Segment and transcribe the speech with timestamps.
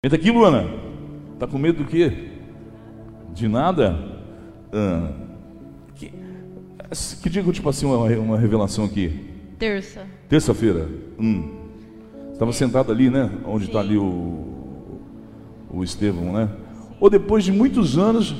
[0.00, 0.64] Entra aqui, Luana.
[1.40, 2.28] Tá com medo do quê?
[3.34, 3.98] De nada?
[4.72, 5.10] Ah,
[5.96, 6.12] que,
[7.20, 9.28] que dia que eu te passei uma, uma revelação aqui?
[9.58, 10.06] Terça.
[10.28, 10.88] Terça-feira.
[11.18, 11.52] Hum.
[12.32, 13.28] Estava sentado ali, né?
[13.44, 15.00] Onde está ali o,
[15.68, 16.48] o Estevão, né?
[17.00, 18.36] Ou depois de muitos anos.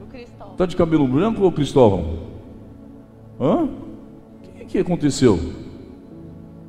[0.00, 0.54] O Cristóvão.
[0.54, 2.28] Tá de cabelo branco ou Cristóvão?
[3.40, 3.64] Hã?
[3.64, 5.36] O que, que aconteceu?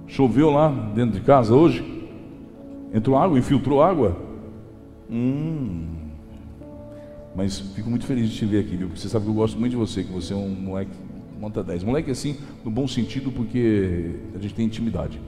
[0.07, 1.98] Choveu lá dentro de casa hoje?
[2.93, 4.17] Entrou água, infiltrou água?
[5.09, 5.87] Hum.
[7.35, 8.87] Mas fico muito feliz de te ver aqui, viu?
[8.87, 10.91] Porque você sabe que eu gosto muito de você, que você é um moleque
[11.39, 11.83] monta 10.
[11.83, 15.19] Moleque assim, no bom sentido, porque a gente tem intimidade.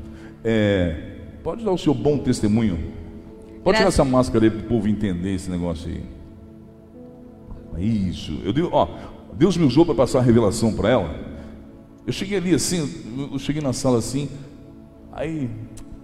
[0.43, 2.77] É, pode dar o seu bom testemunho?
[3.63, 6.03] Pode tirar essa máscara aí para o povo entender esse negócio aí.
[8.09, 8.39] Isso.
[8.43, 8.87] Eu digo, ó,
[9.33, 11.15] Deus me usou para passar a revelação para ela.
[12.05, 12.89] Eu cheguei ali assim,
[13.31, 14.27] eu cheguei na sala assim,
[15.13, 15.49] aí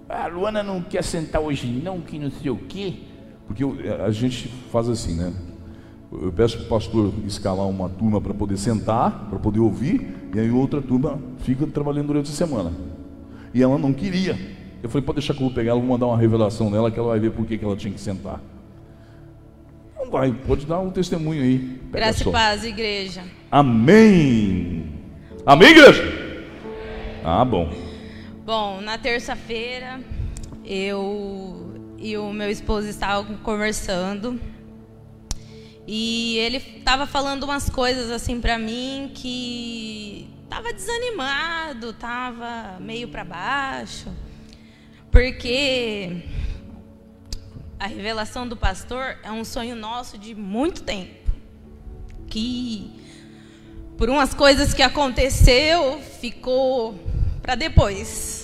[0.09, 2.93] ah, a Luana não quer sentar hoje não, que não sei o quê.
[3.45, 5.33] Porque eu, a gente faz assim, né?
[6.11, 10.39] Eu peço para o pastor escalar uma turma para poder sentar, para poder ouvir, e
[10.39, 12.71] aí outra turma fica trabalhando durante a semana.
[13.53, 14.37] E ela não queria.
[14.81, 16.99] Eu falei, pode deixar que eu vou pegar ela, vou mandar uma revelação nela que
[16.99, 18.39] ela vai ver por que, que ela tinha que sentar.
[19.97, 21.79] Não vai, pode dar um testemunho aí.
[21.91, 22.29] Pega Graça só.
[22.29, 23.23] e paz, igreja.
[23.51, 24.85] Amém.
[25.45, 26.03] Amém, igreja?
[27.23, 27.86] Ah, bom.
[28.47, 29.99] Bom, na terça-feira
[30.63, 34.39] eu e o meu esposo estavam conversando.
[35.85, 43.25] E ele estava falando umas coisas assim para mim que estava desanimado, estava meio para
[43.25, 44.15] baixo,
[45.11, 46.23] porque
[47.77, 51.33] a revelação do pastor é um sonho nosso de muito tempo,
[52.27, 52.97] que
[53.97, 56.97] por umas coisas que aconteceu ficou
[57.47, 58.36] para depois.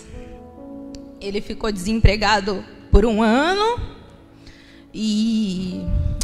[1.23, 3.79] Ele ficou desempregado por um ano
[4.93, 5.79] e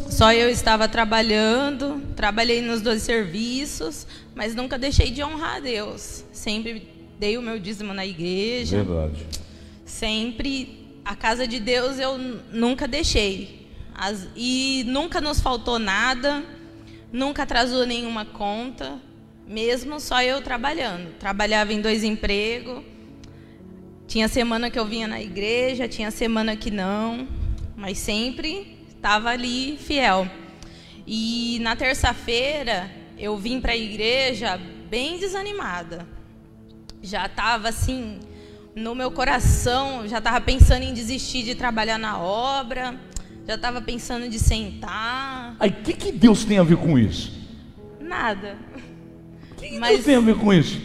[0.10, 6.26] só eu estava trabalhando, trabalhei nos dois serviços, mas nunca deixei de honrar a Deus.
[6.34, 6.86] Sempre
[7.18, 8.84] dei o meu dízimo na igreja.
[8.84, 9.26] Verdade.
[9.86, 12.18] Sempre a casa de Deus eu
[12.52, 13.70] nunca deixei.
[13.96, 16.44] As, e nunca nos faltou nada,
[17.10, 19.00] nunca atrasou nenhuma conta,
[19.48, 21.18] mesmo só eu trabalhando.
[21.18, 22.84] Trabalhava em dois empregos
[24.10, 27.28] tinha semana que eu vinha na igreja, tinha semana que não,
[27.78, 30.28] mas sempre estava ali fiel.
[31.06, 34.60] E na terça-feira eu vim para a igreja
[34.90, 36.08] bem desanimada.
[37.04, 38.20] Já estava assim
[38.76, 43.00] no meu coração, já estava pensando em desistir de trabalhar na obra,
[43.48, 45.56] já estava pensando de sentar.
[45.60, 47.32] Aí, o que, que Deus tem a ver com isso?
[48.02, 48.58] Nada.
[49.52, 49.92] O que, que Mas...
[49.92, 50.82] Deus tem a ver com isso?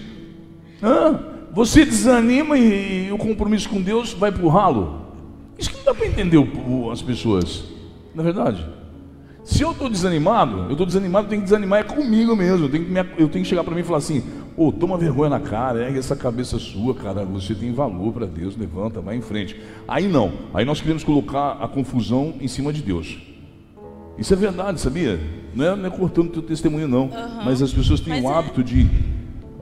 [0.82, 1.33] Hã?
[1.54, 5.02] Você desanima e, e o compromisso com Deus vai para o ralo.
[5.56, 7.64] Isso que não dá para entender o, o, as pessoas.
[8.12, 8.66] Na é verdade.
[9.44, 12.64] Se eu estou desanimado, eu estou desanimado, eu tenho que desanimar é comigo mesmo.
[12.64, 14.24] Eu tenho que, me, eu tenho que chegar para mim e falar assim:
[14.56, 17.24] Ô, oh, toma vergonha na cara, ergue essa cabeça sua, cara.
[17.26, 19.60] Você tem valor para Deus, levanta, vai em frente.
[19.86, 20.32] Aí não.
[20.52, 23.18] Aí nós queremos colocar a confusão em cima de Deus.
[24.18, 25.20] Isso é verdade, sabia?
[25.54, 27.04] Não é, não é cortando o teu testemunho, não.
[27.04, 27.44] Uhum.
[27.44, 28.34] Mas as pessoas têm o é...
[28.34, 28.88] hábito de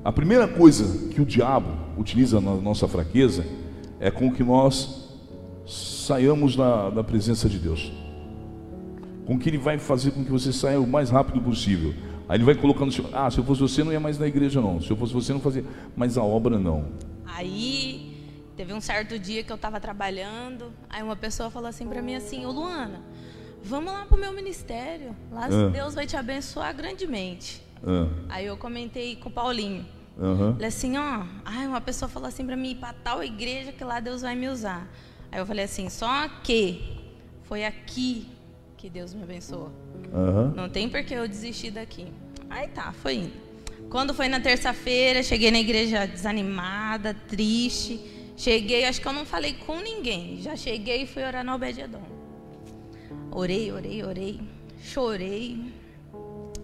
[0.05, 3.47] a primeira coisa que o diabo utiliza na nossa fraqueza
[4.01, 5.17] é com que nós
[5.67, 7.93] saiamos da, da presença de Deus.
[9.25, 11.95] Com que ele vai fazer com que você saia o mais rápido possível.
[12.29, 14.81] Aí ele vai colocando, ah, se eu fosse você não ia mais na igreja não.
[14.81, 15.65] Se eu fosse você não fazia,
[15.95, 16.87] mas a obra não.
[17.25, 18.27] Aí
[18.57, 22.17] teve um certo dia que eu estava trabalhando, aí uma pessoa falou assim para mim
[22.17, 23.01] assim, ô Luana,
[23.63, 25.69] vamos lá para o meu ministério, lá ah.
[25.69, 27.63] Deus vai te abençoar grandemente.
[27.85, 28.09] Ah.
[28.29, 29.85] Aí eu comentei com o Paulinho.
[30.19, 30.53] Uhum.
[30.53, 33.99] Falei assim, ó, ai, uma pessoa falou assim para mim, para tal igreja que lá
[33.99, 34.87] Deus vai me usar.
[35.31, 37.01] Aí eu falei assim, só que
[37.45, 38.29] foi aqui
[38.77, 39.71] que Deus me abençoou.
[40.13, 40.53] Uhum.
[40.55, 42.07] Não tem por que eu desistir daqui.
[42.51, 43.33] Aí tá, foi indo.
[43.89, 48.01] Quando foi na terça-feira, cheguei na igreja desanimada, triste.
[48.37, 50.41] Cheguei, acho que eu não falei com ninguém.
[50.41, 52.03] Já cheguei e fui orar no Obededon.
[53.31, 54.41] Orei, orei, orei.
[54.83, 55.73] Chorei,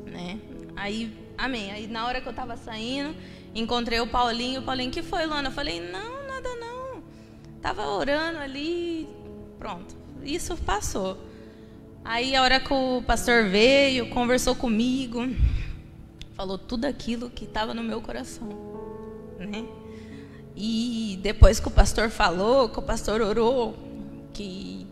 [0.07, 0.39] né?
[0.79, 1.73] Aí, amém.
[1.73, 3.15] Aí na hora que eu estava saindo,
[3.55, 4.61] encontrei o Paulinho.
[4.61, 5.49] O Paulinho, que foi, Luana?
[5.49, 7.03] Eu falei, não, nada não.
[7.61, 9.09] Tava orando ali,
[9.59, 9.97] pronto.
[10.23, 11.19] Isso passou.
[12.05, 15.29] Aí a hora que o pastor veio, conversou comigo,
[16.35, 18.49] falou tudo aquilo que estava no meu coração,
[19.39, 19.67] né?
[20.57, 23.77] E depois que o pastor falou, que o pastor orou,
[24.33, 24.87] que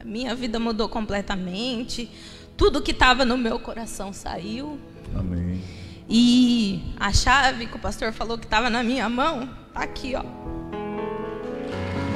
[0.00, 2.10] a minha vida mudou completamente,
[2.56, 4.78] tudo que estava no meu coração saiu,
[5.14, 5.60] Amém.
[6.08, 10.24] E a chave que o pastor falou que estava na minha mão, tá aqui, ó.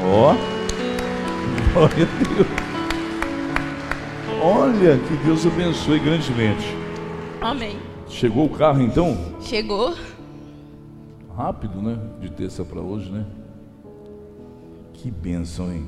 [0.05, 0.35] Ó.
[1.73, 2.69] Glória a Deus.
[4.40, 6.67] Olha, que Deus abençoe grandemente.
[7.40, 7.76] Amém.
[8.08, 9.19] Chegou o carro então?
[9.41, 9.96] Chegou.
[11.37, 11.99] Rápido, né?
[12.20, 13.26] De terça para hoje, né?
[14.93, 15.87] Que bênção, hein?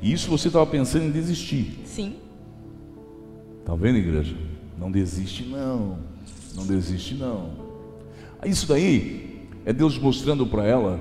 [0.00, 1.80] E isso você estava pensando em desistir.
[1.84, 2.16] Sim.
[3.64, 4.36] Tá vendo, igreja?
[4.78, 5.98] Não desiste, não.
[6.54, 7.50] Não desiste, não.
[8.44, 11.00] Isso daí é Deus mostrando para ela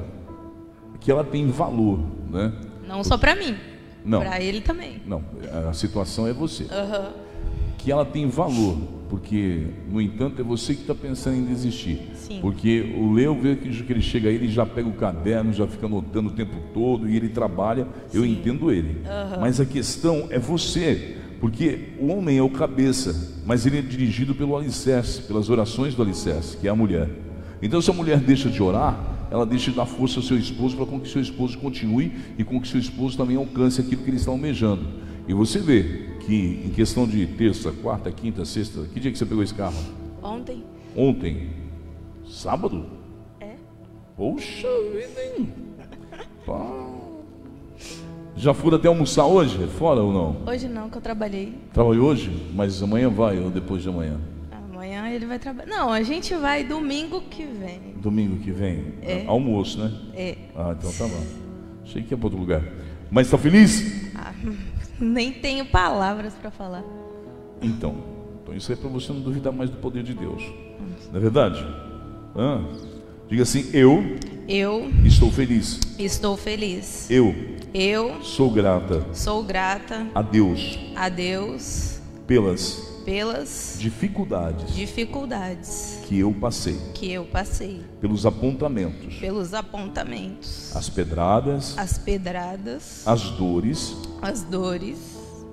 [1.00, 2.52] que ela tem valor, né?
[2.88, 3.56] Não só para mim.
[4.04, 4.20] Não.
[4.20, 5.02] Para ele também.
[5.06, 5.24] Não,
[5.70, 6.64] a situação é você.
[6.64, 7.12] Uhum.
[7.78, 8.78] Que ela tem valor,
[9.10, 12.10] porque, no entanto, é você que está pensando em desistir.
[12.16, 12.40] Sim.
[12.42, 15.86] Porque o Leo vê que ele chega aí, ele já pega o caderno, já fica
[15.86, 17.88] anotando o tempo todo e ele trabalha.
[18.14, 18.32] Eu Sim.
[18.32, 19.02] entendo ele.
[19.06, 19.40] Uhum.
[19.40, 21.18] Mas a questão é você.
[21.40, 26.02] Porque o homem é o cabeça, mas ele é dirigido pelo alicerce, pelas orações do
[26.02, 27.10] alicerce, que é a mulher.
[27.62, 29.02] Então, se a mulher deixa de orar,
[29.32, 32.44] ela deixa de dar força ao seu esposo para com que seu esposo continue e
[32.44, 34.86] com que seu esposo também alcance aquilo que ele está almejando.
[35.30, 39.26] E você vê que em questão de terça, quarta, quinta, sexta, que dia que você
[39.26, 39.78] pegou esse carro?
[40.22, 40.66] Ontem.
[40.94, 41.50] Ontem.
[42.30, 42.86] Sábado?
[43.40, 43.56] É.
[44.18, 45.54] Poxa vida, hein?
[46.46, 46.96] Pá.
[48.38, 49.57] Já foram até almoçar hoje?
[49.80, 50.38] Fora ou não?
[50.45, 51.56] Hoje não, que eu trabalhei.
[51.74, 52.31] Trabalhou hoje?
[52.54, 54.19] Mas amanhã vai ou depois de amanhã?
[54.51, 55.68] Amanhã ele vai trabalhar.
[55.68, 57.95] Não, a gente vai domingo que vem.
[58.00, 58.94] Domingo que vem?
[59.01, 59.25] É.
[59.25, 59.92] Almoço, né?
[60.16, 60.38] É.
[60.56, 61.24] Ah, então tá bom.
[61.84, 62.62] Achei que ia para outro lugar.
[63.10, 64.13] Mas está feliz?
[64.16, 64.31] Ah,
[65.01, 66.83] nem tenho palavras para falar.
[67.60, 67.95] Então.
[68.44, 70.44] Então isso é para você não duvidar mais do poder de Deus.
[71.12, 71.66] Não é verdade?
[72.36, 72.63] Hã?
[73.30, 74.16] Diga assim: Eu
[74.48, 75.80] Eu estou feliz.
[76.00, 77.10] estou feliz.
[77.10, 77.36] Eu
[77.74, 86.34] Eu sou grata sou grata a Deus a Deus pelas pelas dificuldades dificuldades que eu
[86.34, 94.42] passei, que eu passei, pelos apontamentos, pelos apontamentos, as pedradas, as pedradas, as dores, as
[94.44, 94.98] dores,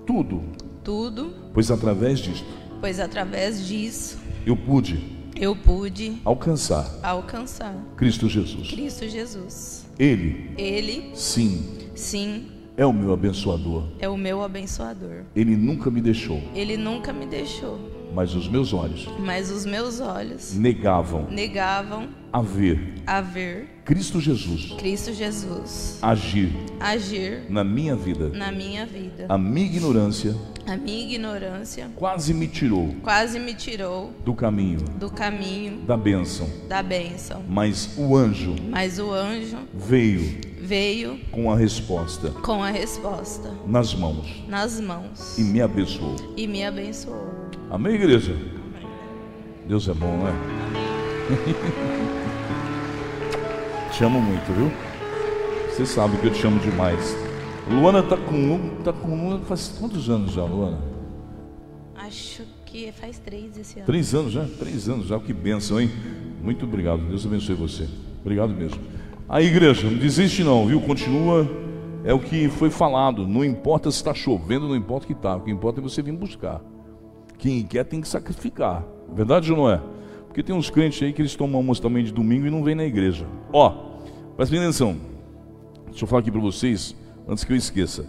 [0.05, 0.43] tudo,
[0.83, 2.47] tudo, pois através disto
[2.81, 8.69] pois através disso eu pude eu pude alcançar alcançar Cristo Jesus.
[8.71, 9.87] Cristo Jesus.
[9.99, 13.85] Ele, Ele, sim, sim, é o meu abençoador.
[14.01, 15.23] é o meu abençoador.
[15.35, 17.79] Ele nunca me deixou, Ele nunca me deixou,
[18.13, 24.21] mas os meus olhos mas os meus olhos negavam negavam a ver a ver Cristo
[24.21, 28.29] Jesus Cristo Jesus agir agir na minha vida.
[28.29, 29.27] na minha vida.
[29.29, 30.35] A minha ignorância
[30.67, 36.49] A minha ignorância quase me tirou quase me tirou do caminho do caminho da bênção,
[36.69, 42.71] da bênção, mas o anjo mas o anjo veio veio com a resposta com a
[42.71, 46.17] resposta nas mãos nas mãos e me abençoou.
[46.37, 47.35] e me abençoou.
[47.71, 48.35] Amém, igreja?
[49.67, 50.33] Deus é bom, não é?
[53.93, 54.71] te amo muito, viu?
[55.71, 57.17] Você sabe que eu te amo demais.
[57.71, 60.79] Luana tá com um, tá com um, faz quantos anos já, Luana?
[61.97, 63.87] Acho que faz três esse ano.
[63.87, 64.45] Três anos já?
[64.59, 65.91] Três anos já, que bênção, hein?
[66.43, 67.89] Muito obrigado, Deus abençoe você.
[68.21, 68.81] Obrigado mesmo.
[69.27, 70.81] A igreja, não desiste não, viu?
[70.83, 71.49] Continua,
[72.05, 73.27] é o que foi falado.
[73.27, 75.37] Não importa se está chovendo, não importa o que está.
[75.37, 76.61] O que importa é você vir buscar.
[77.39, 78.85] Quem quer tem que sacrificar.
[79.15, 79.81] Verdade ou não é?
[80.27, 82.75] Porque tem uns crentes aí que eles tomam almoço também de domingo e não vêm
[82.75, 83.27] na igreja.
[83.51, 83.71] Ó,
[84.37, 84.97] presta atenção.
[85.87, 86.95] Deixa eu falar aqui para vocês,
[87.29, 88.07] antes que eu esqueça.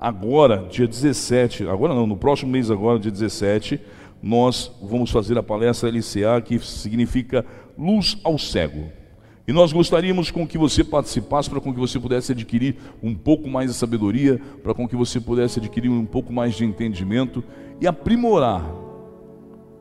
[0.00, 3.80] Agora, dia 17, agora não, no próximo mês agora, dia 17,
[4.22, 7.44] nós vamos fazer a palestra LCA, que significa
[7.76, 8.90] Luz ao Cego.
[9.46, 13.48] E nós gostaríamos com que você participasse, para com que você pudesse adquirir um pouco
[13.48, 17.42] mais de sabedoria, para com que você pudesse adquirir um pouco mais de entendimento
[17.80, 18.64] e aprimorar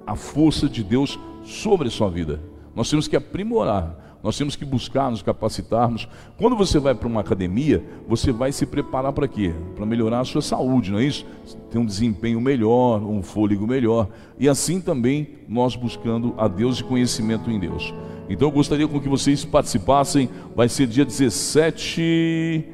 [0.08, 2.42] a força de Deus sobre a sua vida.
[2.76, 6.08] Nós temos que aprimorar, nós temos que buscar nos capacitarmos.
[6.38, 9.54] Quando você vai para uma academia, você vai se preparar para quê?
[9.76, 11.26] Para melhorar a sua saúde, não é isso?
[11.72, 14.10] Ter um desempenho melhor, um fôlego melhor.
[14.38, 17.94] E assim também nós buscando a Deus e conhecimento em Deus.
[18.30, 20.30] Então eu gostaria com que vocês participassem.
[20.54, 22.66] Vai ser dia 17,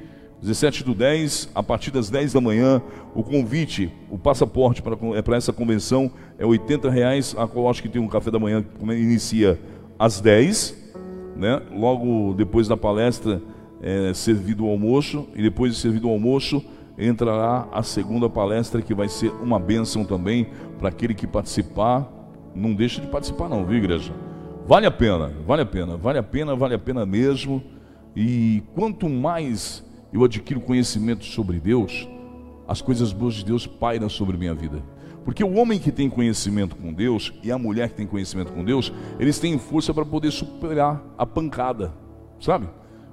[0.42, 2.82] 17 do 10, a partir das 10 da manhã.
[3.14, 7.36] O convite, o passaporte para, é essa convenção é 80 reais.
[7.38, 9.60] A qual acho que tem um café da manhã que inicia
[9.98, 10.85] às 10,
[11.36, 11.62] né?
[11.72, 13.42] Logo depois da palestra
[13.82, 16.64] é servido o almoço e depois de servido o almoço
[16.98, 20.48] entrará a segunda palestra que vai ser uma bênção também
[20.80, 22.10] para aquele que participar.
[22.56, 24.14] Não deixa de participar não, viu igreja?
[24.66, 27.62] Vale a pena, vale a pena, vale a pena, vale a pena mesmo.
[28.16, 32.08] E quanto mais eu adquiro conhecimento sobre Deus,
[32.68, 34.82] as coisas boas de Deus pairam sobre minha vida.
[35.26, 38.64] Porque o homem que tem conhecimento com Deus e a mulher que tem conhecimento com
[38.64, 41.92] Deus, eles têm força para poder superar a pancada,
[42.40, 42.68] sabe?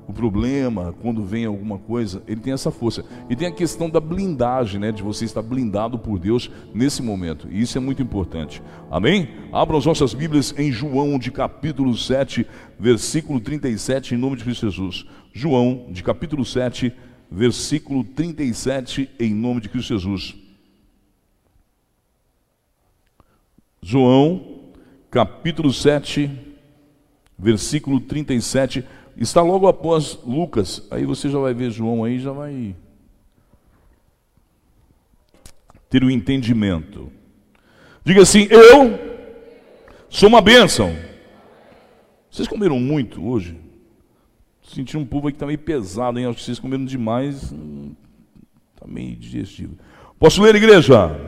[0.07, 3.05] o problema, quando vem alguma coisa, ele tem essa força.
[3.31, 4.93] E tem a questão da blindagem, né?
[4.93, 7.49] De você estar blindado por Deus nesse momento.
[7.51, 8.63] E isso é muito importante.
[8.91, 9.29] Amém?
[9.53, 12.47] Abram as nossas Bíblias em João, de capítulo 7,
[12.79, 15.07] versículo 37, em nome de Cristo Jesus.
[15.33, 16.93] João, de capítulo 7,
[17.31, 20.42] versículo 37, em nome de Cristo Jesus.
[23.85, 24.71] João,
[25.11, 26.31] capítulo 7,
[27.37, 28.85] versículo 37,
[29.17, 30.87] está logo após Lucas.
[30.89, 32.77] Aí você já vai ver João aí, já vai
[35.91, 37.11] ter o um entendimento.
[38.05, 38.99] Diga assim: Eu
[40.09, 40.97] sou uma bênção.
[42.31, 43.59] Vocês comeram muito hoje?
[44.63, 46.27] Senti um povo aí que está meio pesado, hein?
[46.27, 47.53] Acho que vocês comeram demais.
[48.75, 49.77] Está meio digestivo.
[50.21, 51.21] Posso ler, igreja?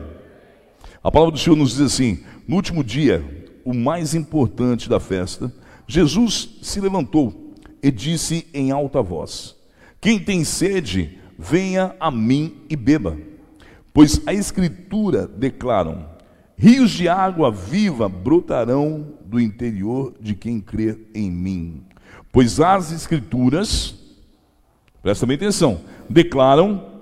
[1.03, 3.23] A palavra do Senhor nos diz assim: No último dia,
[3.63, 5.51] o mais importante da festa,
[5.87, 9.55] Jesus se levantou e disse em alta voz:
[9.99, 13.17] Quem tem sede, venha a mim e beba.
[13.93, 16.05] Pois a Escritura declaram:
[16.55, 21.83] Rios de água viva brotarão do interior de quem crê em mim.
[22.31, 23.95] Pois as Escrituras,
[25.01, 26.93] presta bem atenção, declaram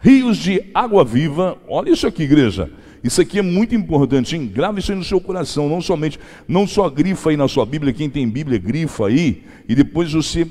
[0.00, 1.56] rios de água viva.
[1.68, 2.70] Olha isso aqui, igreja.
[3.08, 4.46] Isso aqui é muito importante, hein?
[4.46, 7.90] Grave isso aí no seu coração, não somente, não só grifa aí na sua Bíblia,
[7.90, 10.46] quem tem Bíblia, grifa aí, e depois você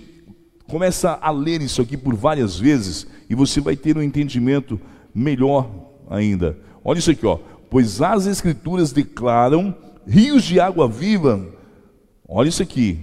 [0.67, 4.81] começa a ler isso aqui por várias vezes, e você vai ter um entendimento
[5.13, 5.69] melhor
[6.09, 6.57] ainda.
[6.83, 7.37] Olha isso aqui, ó.
[7.69, 9.75] Pois as Escrituras declaram
[10.07, 11.47] rios de água viva,
[12.27, 12.97] olha isso aqui,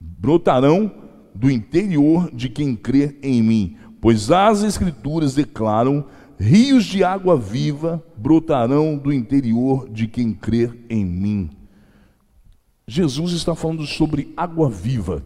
[0.00, 0.90] brotarão
[1.34, 3.76] do interior de quem crê em mim.
[4.00, 6.06] Pois as Escrituras declaram
[6.40, 11.50] rios de água viva brotarão do interior de quem crer em mim.
[12.88, 15.22] Jesus está falando sobre água viva,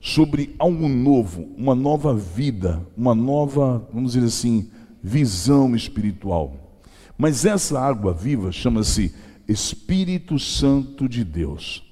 [0.00, 4.68] sobre algo novo, uma nova vida, uma nova, vamos dizer assim,
[5.00, 6.80] visão espiritual.
[7.16, 9.14] Mas essa água viva chama-se
[9.46, 11.84] Espírito Santo de Deus.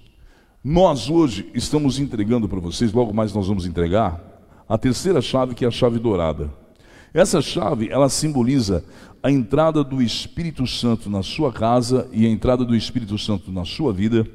[0.65, 4.21] Nós hoje estamos entregando para vocês, logo mais nós vamos entregar,
[4.69, 6.64] a terceira chave, que é a chave dourada.
[7.15, 8.85] Essa chave, ela simboliza
[9.23, 13.65] a entrada do Espírito Santo na sua casa e a entrada do Espírito Santo na
[13.65, 14.27] sua vida.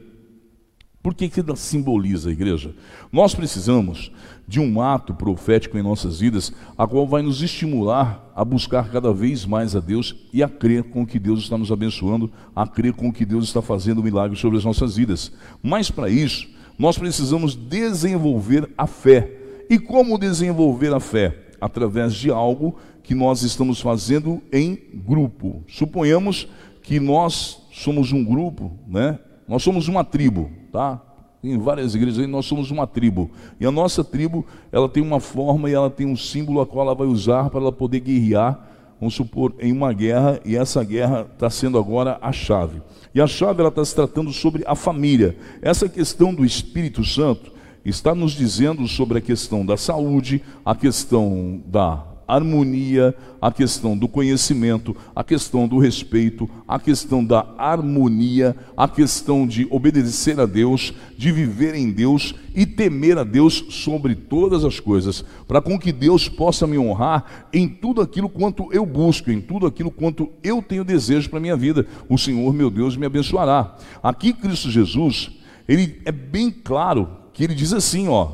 [1.04, 2.74] Por que, que ela simboliza, igreja?
[3.12, 4.10] Nós precisamos
[4.48, 9.12] de um ato profético em nossas vidas, a qual vai nos estimular a buscar cada
[9.12, 12.94] vez mais a Deus e a crer com que Deus está nos abençoando, a crer
[12.94, 15.34] com que Deus está fazendo milagre sobre as nossas vidas.
[15.62, 19.66] Mas para isso, nós precisamos desenvolver a fé.
[19.70, 21.49] E como desenvolver a fé?
[21.60, 25.64] Através de algo que nós estamos fazendo em grupo.
[25.68, 26.48] Suponhamos
[26.82, 29.20] que nós somos um grupo, né?
[29.48, 31.02] Nós somos uma tribo, tá?
[31.44, 33.32] Em várias igrejas aí nós somos uma tribo.
[33.60, 36.86] E a nossa tribo, ela tem uma forma e ela tem um símbolo a qual
[36.86, 38.68] ela vai usar para ela poder guerrear,
[39.00, 42.82] vamos supor, em uma guerra, e essa guerra está sendo agora a chave.
[43.16, 45.38] E a chave ela está se tratando sobre a família.
[45.62, 47.52] Essa questão do Espírito Santo,
[47.90, 54.08] está nos dizendo sobre a questão da saúde, a questão da harmonia, a questão do
[54.08, 60.94] conhecimento, a questão do respeito, a questão da harmonia, a questão de obedecer a Deus,
[61.18, 65.92] de viver em Deus e temer a Deus sobre todas as coisas, para com que
[65.92, 70.62] Deus possa me honrar em tudo aquilo quanto eu busco, em tudo aquilo quanto eu
[70.62, 71.88] tenho desejo para minha vida.
[72.08, 73.76] O Senhor, meu Deus, me abençoará.
[74.04, 75.32] Aqui Cristo Jesus,
[75.68, 78.32] ele é bem claro que ele diz assim, ó: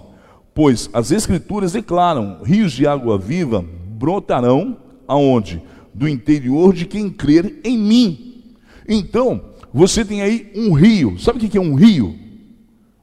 [0.51, 5.61] "Pois as escrituras declaram: rios de água viva brotarão aonde?
[5.93, 8.55] Do interior de quem crer em mim."
[8.89, 9.39] Então,
[9.71, 11.19] você tem aí um rio.
[11.19, 12.15] Sabe o que é um rio?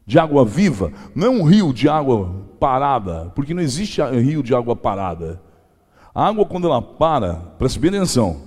[0.05, 0.93] De água viva?
[1.15, 5.41] Não é um rio de água parada, porque não existe rio de água parada.
[6.13, 8.41] A água, quando ela para, preste bem atenção,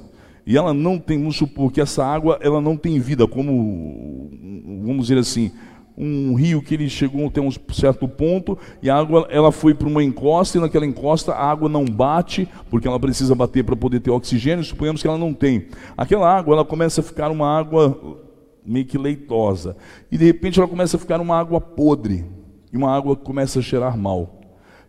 [0.45, 4.29] e ela não tem, vamos supor que essa água ela não tem vida, como,
[4.83, 5.51] vamos dizer assim,
[5.97, 9.87] um rio que ele chegou até um certo ponto e a água ela foi para
[9.87, 14.01] uma encosta e naquela encosta a água não bate porque ela precisa bater para poder
[14.01, 14.63] ter oxigênio.
[14.63, 15.67] Suponhamos que ela não tem.
[15.95, 18.19] Aquela água ela começa a ficar uma água
[18.65, 19.77] meio que leitosa
[20.11, 22.25] e de repente ela começa a ficar uma água podre
[22.73, 24.41] e uma água que começa a cheirar mal.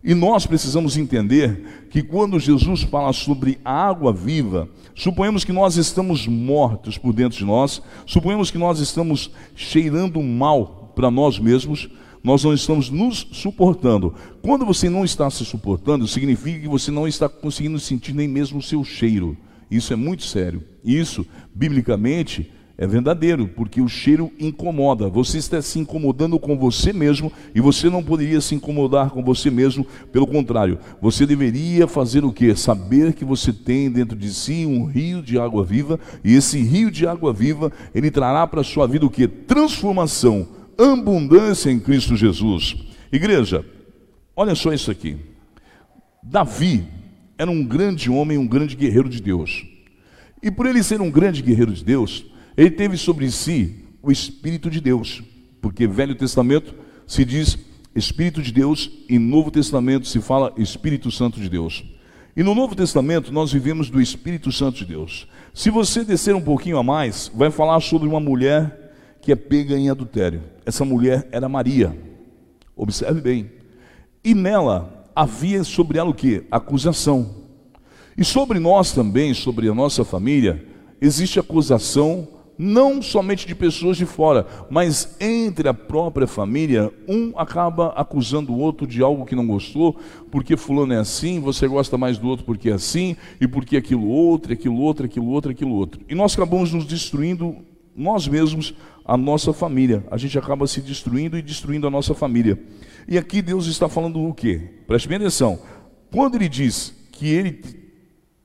[0.03, 5.77] E nós precisamos entender que quando Jesus fala sobre a água viva, suponhamos que nós
[5.77, 11.91] estamos mortos por dentro de nós, suponhamos que nós estamos cheirando mal para nós mesmos,
[12.25, 14.15] nós não estamos nos suportando.
[14.43, 18.59] Quando você não está se suportando, significa que você não está conseguindo sentir nem mesmo
[18.59, 19.37] o seu cheiro.
[19.71, 20.65] Isso é muito sério.
[20.83, 25.09] Isso, biblicamente, é verdadeiro, porque o cheiro incomoda.
[25.09, 29.51] Você está se incomodando com você mesmo e você não poderia se incomodar com você
[29.51, 29.87] mesmo.
[30.13, 32.55] Pelo contrário, você deveria fazer o que?
[32.55, 36.91] Saber que você tem dentro de si um rio de água viva e esse rio
[36.91, 39.27] de água viva ele trará para a sua vida o que?
[39.27, 40.47] Transformação,
[40.79, 42.77] abundância em Cristo Jesus.
[43.13, 43.65] Igreja,
[44.35, 45.17] olha só isso aqui.
[46.23, 46.85] Davi
[47.39, 49.65] era um grande homem, um grande guerreiro de Deus.
[50.43, 54.71] E por ele ser um grande guerreiro de Deus, ele teve sobre si o Espírito
[54.71, 55.23] de Deus,
[55.61, 56.75] porque Velho Testamento
[57.07, 57.59] se diz
[57.95, 61.85] Espírito de Deus e Novo Testamento se fala Espírito Santo de Deus.
[62.37, 65.27] E no Novo Testamento nós vivemos do Espírito Santo de Deus.
[65.55, 68.86] Se você descer um pouquinho a mais, vai falar sobre uma mulher
[69.27, 70.41] que é pega em adultério.
[70.65, 71.99] Essa mulher era Maria.
[72.77, 73.51] Observe bem.
[74.23, 76.45] E nela havia sobre ela o que?
[76.49, 77.35] Acusação.
[78.17, 80.65] E sobre nós também, sobre a nossa família,
[81.01, 87.89] existe acusação não somente de pessoas de fora, mas entre a própria família, um acaba
[87.97, 89.97] acusando o outro de algo que não gostou,
[90.31, 94.07] porque fulano é assim, você gosta mais do outro porque é assim, e porque aquilo
[94.07, 96.01] outro, aquilo outro, aquilo outro, aquilo outro.
[96.09, 97.57] E nós acabamos nos destruindo
[97.97, 98.75] nós mesmos,
[99.07, 100.05] a nossa família.
[100.11, 102.59] A gente acaba se destruindo e destruindo a nossa família.
[103.07, 104.61] E aqui Deus está falando o quê?
[104.87, 105.61] Preste bem atenção.
[106.11, 107.87] Quando ele diz que ele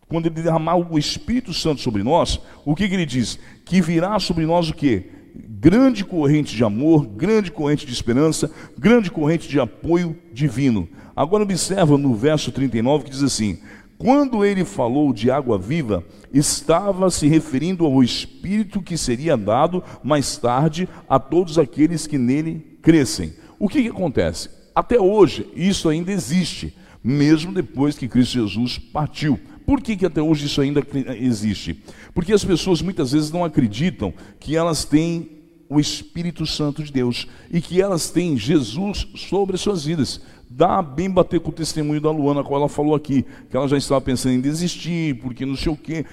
[0.08, 3.40] quando ele derramar o Espírito Santo sobre nós, o que, que ele diz?
[3.64, 5.06] Que virá sobre nós o que?
[5.34, 10.86] Grande corrente de amor, grande corrente de esperança, grande corrente de apoio divino.
[11.16, 13.60] Agora observa no verso 39 que diz assim:
[14.02, 16.04] quando ele falou de água viva,
[16.34, 22.80] estava se referindo ao Espírito que seria dado mais tarde a todos aqueles que nele
[22.82, 23.36] crescem.
[23.60, 24.50] O que, que acontece?
[24.74, 29.40] Até hoje, isso ainda existe, mesmo depois que Cristo Jesus partiu.
[29.68, 30.82] Por que, que até hoje isso ainda
[31.20, 31.80] existe?
[32.12, 35.30] Porque as pessoas muitas vezes não acreditam que elas têm
[35.70, 40.22] o Espírito Santo de Deus e que elas têm Jesus sobre as suas vidas.
[40.54, 43.78] Dá bem bater com o testemunho da Luana, qual ela falou aqui, que ela já
[43.78, 46.06] estava pensando em desistir, porque não sei o quê.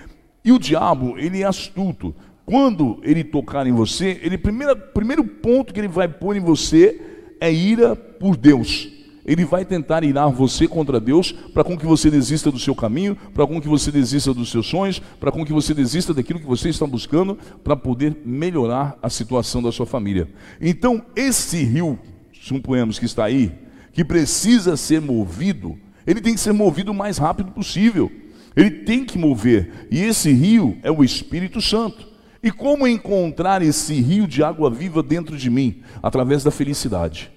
[0.45, 2.14] E o diabo, ele é astuto.
[2.47, 7.01] Quando ele tocar em você, ele primeiro, primeiro ponto que ele vai pôr em você
[7.40, 8.88] é ira por Deus.
[9.27, 13.16] Ele vai tentar irar você contra Deus para com que você desista do seu caminho,
[13.35, 16.46] para com que você desista dos seus sonhos, para com que você desista daquilo que
[16.46, 20.29] você está buscando para poder melhorar a situação da sua família.
[20.61, 21.98] Então, esse rio,
[22.33, 23.53] suponhamos que está aí,
[23.92, 28.11] que precisa ser movido, ele tem que ser movido o mais rápido possível.
[28.57, 29.87] Ele tem que mover.
[29.90, 32.09] E esse rio é o Espírito Santo.
[32.42, 35.83] E como encontrar esse rio de água viva dentro de mim?
[36.03, 37.31] Através da felicidade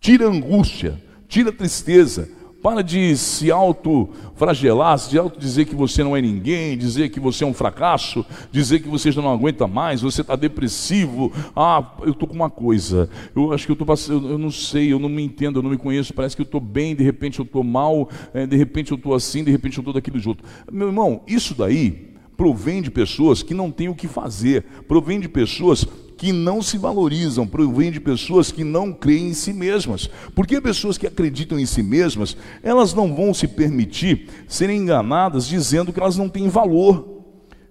[0.00, 2.28] tira a angústia, tira a tristeza,
[2.62, 7.46] para de se auto-fragelar, de auto-dizer que você não é ninguém, dizer que você é
[7.46, 11.32] um fracasso, dizer que você já não aguenta mais, você está depressivo.
[11.56, 14.92] Ah, eu estou com uma coisa, eu acho que eu estou passando, eu não sei,
[14.92, 17.38] eu não me entendo, eu não me conheço, parece que eu estou bem, de repente
[17.38, 20.44] eu estou mal, é, de repente eu estou assim, de repente eu estou daquele jeito.
[20.70, 22.09] Meu irmão, isso daí
[22.40, 25.84] provém de pessoas que não têm o que fazer, provém de pessoas
[26.16, 30.08] que não se valorizam, provém de pessoas que não creem em si mesmas.
[30.34, 35.92] Porque pessoas que acreditam em si mesmas, elas não vão se permitir serem enganadas dizendo
[35.92, 37.26] que elas não têm valor.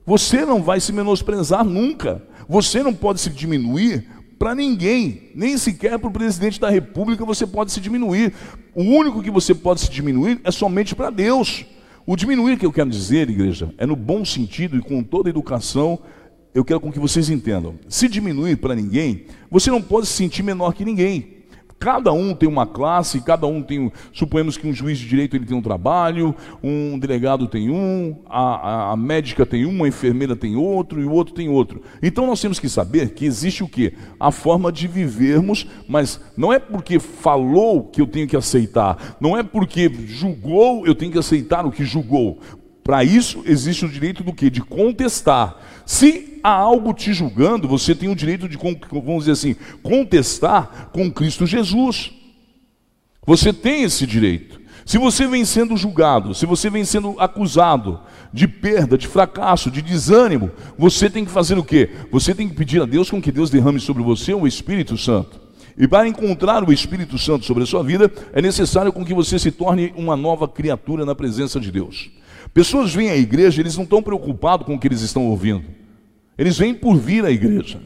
[0.06, 2.22] Você não vai se menosprezar nunca.
[2.48, 4.06] Você não pode se diminuir
[4.38, 8.36] para ninguém, nem sequer para o presidente da república você pode se diminuir.
[8.76, 11.66] O único que você pode se diminuir é somente para Deus.
[12.10, 16.00] O diminuir que eu quero dizer, igreja, é no bom sentido e com toda educação
[16.56, 17.76] eu quero com que vocês entendam.
[17.88, 21.39] Se diminuir para ninguém, você não pode se sentir menor que ninguém.
[21.80, 25.46] Cada um tem uma classe, cada um tem, suponhamos que um juiz de direito ele
[25.46, 30.36] tem um trabalho, um delegado tem um, a, a, a médica tem um, a enfermeira
[30.36, 31.82] tem outro e o outro tem outro.
[32.04, 33.94] Então nós temos que saber que existe o que?
[34.20, 39.38] A forma de vivermos, mas não é porque falou que eu tenho que aceitar, não
[39.38, 42.40] é porque julgou eu tenho que aceitar o que julgou.
[42.84, 44.50] Para isso existe o direito do que?
[44.50, 45.58] De contestar.
[45.86, 51.12] Se há algo te julgando, você tem o direito de, vamos dizer assim, contestar com
[51.12, 52.12] Cristo Jesus.
[53.26, 54.60] Você tem esse direito.
[54.86, 58.00] Se você vem sendo julgado, se você vem sendo acusado
[58.34, 61.92] de perda, de fracasso, de desânimo, você tem que fazer o quê?
[62.12, 65.40] Você tem que pedir a Deus com que Deus derrame sobre você o Espírito Santo.
[65.78, 69.38] E para encontrar o Espírito Santo sobre a sua vida, é necessário com que você
[69.38, 72.10] se torne uma nova criatura na presença de Deus.
[72.54, 75.64] Pessoas vêm à igreja, eles não estão preocupados com o que eles estão ouvindo.
[76.40, 77.82] Eles vêm por vir à igreja.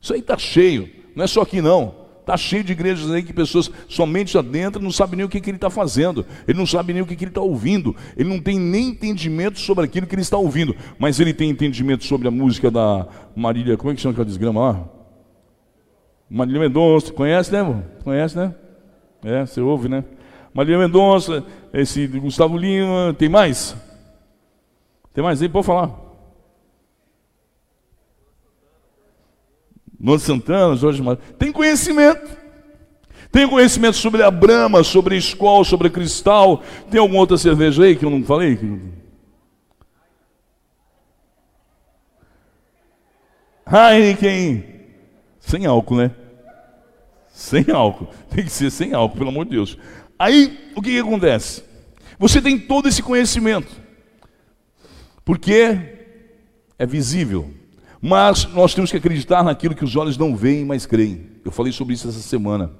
[0.00, 1.92] Isso aí está cheio, não é só aqui não.
[2.20, 5.50] Está cheio de igrejas aí que pessoas somente adentram, não sabem nem o que, que
[5.50, 8.38] ele está fazendo, ele não sabe nem o que, que ele está ouvindo, ele não
[8.38, 12.30] tem nem entendimento sobre aquilo que ele está ouvindo, mas ele tem entendimento sobre a
[12.30, 14.88] música da Marília, como é que chama aquela desgrama lá?
[16.30, 17.82] Marília Mendonça, conhece, né?
[18.04, 18.54] Conhece, né?
[19.24, 20.04] É, você ouve, né?
[20.54, 23.74] Marília Mendonça, esse Gustavo Lima, tem mais?
[25.12, 25.48] Tem mais aí?
[25.48, 25.99] Pode falar.
[30.00, 31.28] Luan Santana, Jorge Matheus.
[31.38, 32.38] Tem conhecimento.
[33.30, 36.62] Tem conhecimento sobre a Brahma, sobre a Skol, sobre a Cristal.
[36.90, 38.58] Tem alguma outra cerveja aí que eu não falei?
[43.66, 44.64] Heineken.
[45.38, 46.10] Sem álcool, né?
[47.28, 48.08] Sem álcool.
[48.30, 49.78] Tem que ser sem álcool, pelo amor de Deus.
[50.18, 51.62] Aí, o que, que acontece?
[52.18, 53.70] Você tem todo esse conhecimento.
[55.24, 55.78] Porque
[56.78, 57.59] é visível.
[58.00, 61.26] Mas nós temos que acreditar naquilo que os olhos não veem, mas creem.
[61.44, 62.70] Eu falei sobre isso essa semana.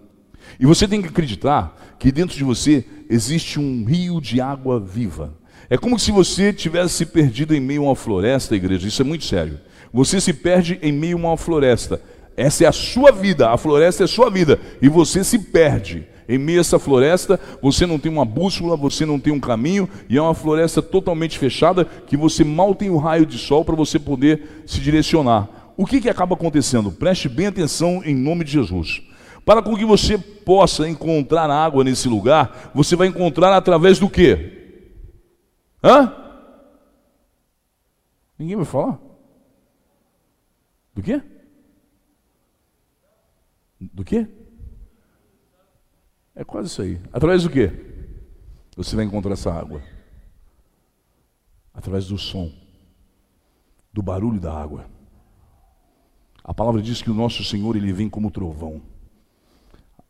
[0.58, 5.34] E você tem que acreditar que dentro de você existe um rio de água viva.
[5.68, 8.88] É como se você tivesse se perdido em meio a uma floresta, igreja.
[8.88, 9.60] Isso é muito sério.
[9.92, 12.00] Você se perde em meio a uma floresta.
[12.36, 14.58] Essa é a sua vida, a floresta é a sua vida.
[14.80, 16.06] E você se perde.
[16.30, 19.88] Em meio a essa floresta, você não tem uma bússola, você não tem um caminho,
[20.08, 23.64] e é uma floresta totalmente fechada que você mal tem o um raio de sol
[23.64, 25.48] para você poder se direcionar.
[25.76, 26.92] O que, que acaba acontecendo?
[26.92, 29.02] Preste bem atenção em nome de Jesus.
[29.44, 34.84] Para com que você possa encontrar água nesse lugar, você vai encontrar através do quê?
[35.82, 36.14] Hã?
[38.38, 39.00] Ninguém vai falar?
[40.94, 41.20] Do quê?
[43.80, 44.28] Do quê?
[46.40, 46.98] É quase isso aí.
[47.12, 47.70] Através do quê?
[48.74, 49.82] Você vai encontrar essa água.
[51.74, 52.50] Através do som,
[53.92, 54.86] do barulho da água.
[56.42, 58.80] A palavra diz que o nosso Senhor ele vem como trovão.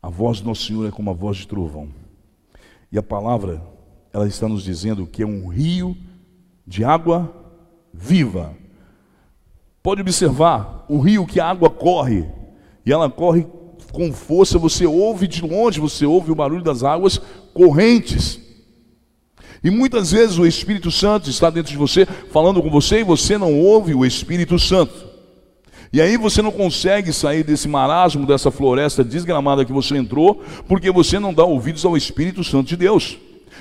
[0.00, 1.88] A voz do nosso Senhor é como a voz de trovão.
[2.92, 3.60] E a palavra,
[4.12, 5.96] ela está nos dizendo que é um rio
[6.64, 7.34] de água
[7.92, 8.56] viva.
[9.82, 12.24] Pode observar, o rio que a água corre,
[12.86, 13.48] e ela corre
[13.92, 17.20] com força, você ouve de longe, você ouve o barulho das águas
[17.52, 18.40] correntes.
[19.62, 23.36] E muitas vezes o Espírito Santo está dentro de você, falando com você, e você
[23.36, 25.10] não ouve o Espírito Santo.
[25.92, 30.90] E aí você não consegue sair desse marasmo, dessa floresta desgramada que você entrou, porque
[30.90, 33.18] você não dá ouvidos ao Espírito Santo de Deus.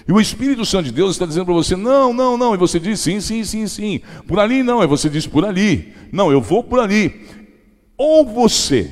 [0.08, 2.54] E o Espírito Santo de Deus está dizendo para você: não, não, não.
[2.54, 4.02] E você diz sim, sim, sim, sim.
[4.28, 4.84] Por ali não.
[4.84, 5.94] E você diz por ali.
[6.12, 7.26] Não, eu vou por ali.
[7.98, 8.90] Ou você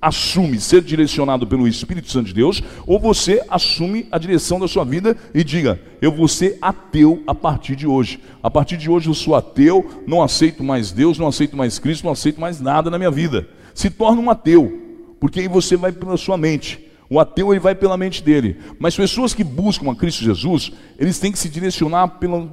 [0.00, 4.84] assume ser direcionado pelo Espírito Santo de Deus, ou você assume a direção da sua
[4.84, 8.20] vida e diga: Eu vou ser ateu a partir de hoje.
[8.42, 12.04] A partir de hoje eu sou ateu, não aceito mais Deus, não aceito mais Cristo,
[12.04, 13.48] não aceito mais nada na minha vida.
[13.74, 14.80] Se torna um ateu,
[15.20, 16.86] porque aí você vai pela sua mente.
[17.10, 18.58] O ateu ele vai pela mente dele.
[18.78, 22.50] Mas pessoas que buscam a Cristo Jesus, eles têm que se direcionar pelo,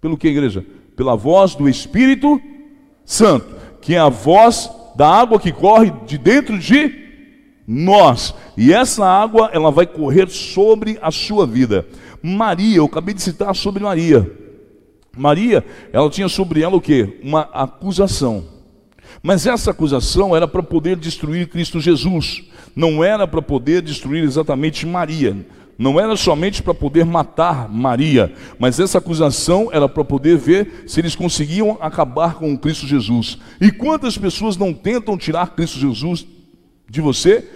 [0.00, 0.64] pelo que, igreja?
[0.94, 2.40] Pela voz do Espírito
[3.04, 6.92] Santo, que é a voz da água que corre de dentro de
[7.68, 8.34] nós.
[8.56, 11.86] E essa água, ela vai correr sobre a sua vida.
[12.20, 14.28] Maria, eu acabei de citar sobre Maria.
[15.16, 17.16] Maria, ela tinha sobre ela o que?
[17.22, 18.44] Uma acusação.
[19.22, 22.42] Mas essa acusação era para poder destruir Cristo Jesus.
[22.74, 25.46] Não era para poder destruir exatamente Maria
[25.78, 31.00] não era somente para poder matar Maria, mas essa acusação era para poder ver se
[31.00, 33.38] eles conseguiam acabar com Cristo Jesus.
[33.60, 36.26] E quantas pessoas não tentam tirar Cristo Jesus
[36.90, 37.48] de você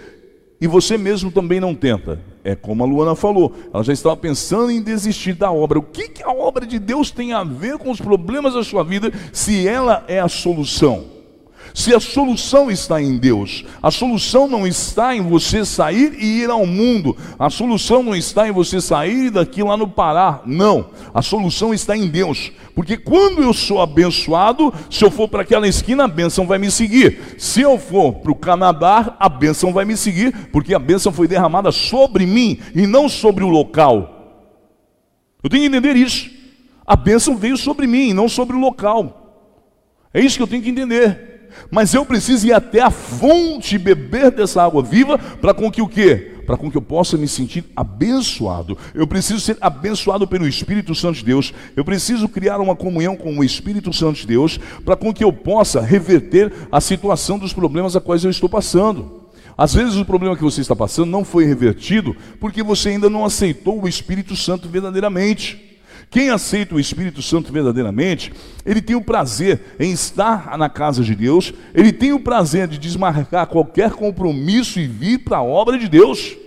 [0.61, 2.21] e você mesmo também não tenta?
[2.45, 5.79] É como a Luana falou, ela já estava pensando em desistir da obra.
[5.79, 8.83] O que, que a obra de Deus tem a ver com os problemas da sua
[8.83, 11.12] vida se ela é a solução?
[11.73, 16.49] Se a solução está em Deus, a solução não está em você sair e ir
[16.49, 21.21] ao mundo, a solução não está em você sair daqui lá no Pará, não, a
[21.21, 26.03] solução está em Deus, porque quando eu sou abençoado, se eu for para aquela esquina,
[26.03, 29.97] a bênção vai me seguir, se eu for para o Canadá, a bênção vai me
[29.97, 34.09] seguir, porque a bênção foi derramada sobre mim e não sobre o local.
[35.43, 36.29] Eu tenho que entender isso,
[36.85, 39.21] a bênção veio sobre mim não sobre o local.
[40.13, 41.32] É isso que eu tenho que entender
[41.71, 45.87] mas eu preciso ir até a fonte beber dessa água viva para com que o
[45.87, 46.31] quê?
[46.45, 48.77] Para com que eu possa me sentir abençoado.
[48.93, 51.53] Eu preciso ser abençoado pelo Espírito Santo de Deus.
[51.75, 55.31] Eu preciso criar uma comunhão com o Espírito Santo de Deus para com que eu
[55.31, 59.23] possa reverter a situação dos problemas a quais eu estou passando.
[59.57, 63.23] Às vezes o problema que você está passando não foi revertido porque você ainda não
[63.23, 65.72] aceitou o Espírito Santo verdadeiramente.
[66.13, 68.31] Quem aceita o Espírito Santo verdadeiramente,
[68.63, 72.77] ele tem o prazer em estar na casa de Deus, ele tem o prazer de
[72.77, 76.37] desmarcar qualquer compromisso e vir para a obra de Deus.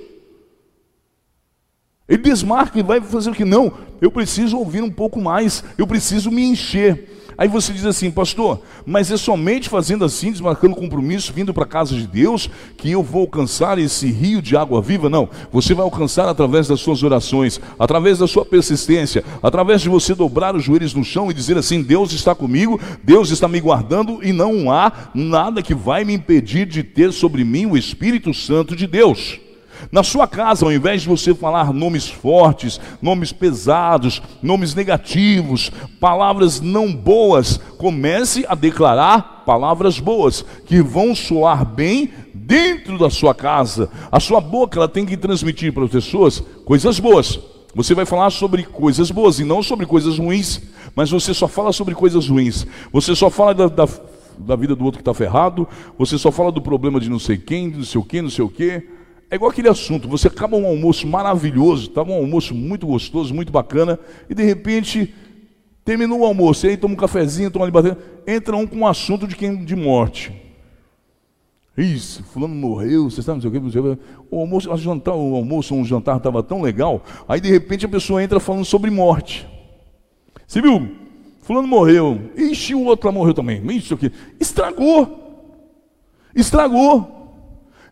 [2.09, 3.45] Ele desmarca e vai fazer o que?
[3.45, 7.26] Não, eu preciso ouvir um pouco mais, eu preciso me encher.
[7.39, 11.67] Aí você diz assim, pastor, mas é somente fazendo assim, desmarcando compromisso, vindo para a
[11.67, 15.11] casa de Deus, que eu vou alcançar esse rio de água viva?
[15.11, 20.15] Não, você vai alcançar através das suas orações, através da sua persistência, através de você
[20.15, 24.21] dobrar os joelhos no chão e dizer assim: Deus está comigo, Deus está me guardando
[24.23, 28.75] e não há nada que vai me impedir de ter sobre mim o Espírito Santo
[28.75, 29.46] de Deus.
[29.91, 36.61] Na sua casa, ao invés de você falar nomes fortes, nomes pesados, nomes negativos, palavras
[36.61, 43.89] não boas, comece a declarar palavras boas que vão soar bem dentro da sua casa.
[44.11, 47.39] A sua boca ela tem que transmitir para as pessoas coisas boas.
[47.75, 50.63] Você vai falar sobre coisas boas e não sobre coisas ruins,
[50.95, 52.67] mas você só fala sobre coisas ruins.
[52.91, 53.87] Você só fala da, da,
[54.39, 57.37] da vida do outro que está ferrado, você só fala do problema de não sei
[57.37, 58.96] quem, não sei o que, não sei o que.
[59.31, 63.51] É igual aquele assunto, você acaba um almoço maravilhoso, estava um almoço muito gostoso, muito
[63.51, 63.99] bacana,
[64.31, 65.13] e de repente
[65.85, 68.87] terminou o almoço, e aí toma um cafezinho, toma ali batendo, entra um com um
[68.87, 70.33] assunto de quem de morte.
[71.77, 74.03] Isso, fulano morreu, você sabe, não sei o que, não sei o que.
[74.31, 77.89] O almoço, o jantar, o almoço, um jantar estava tão legal, aí de repente a
[77.89, 79.47] pessoa entra falando sobre morte.
[80.47, 80.89] Você viu?
[81.43, 82.31] Fulano morreu.
[82.37, 83.65] Ixi, o outro lá morreu também.
[83.77, 84.11] Isso aqui.
[84.41, 85.53] Estragou.
[86.35, 87.16] Estragou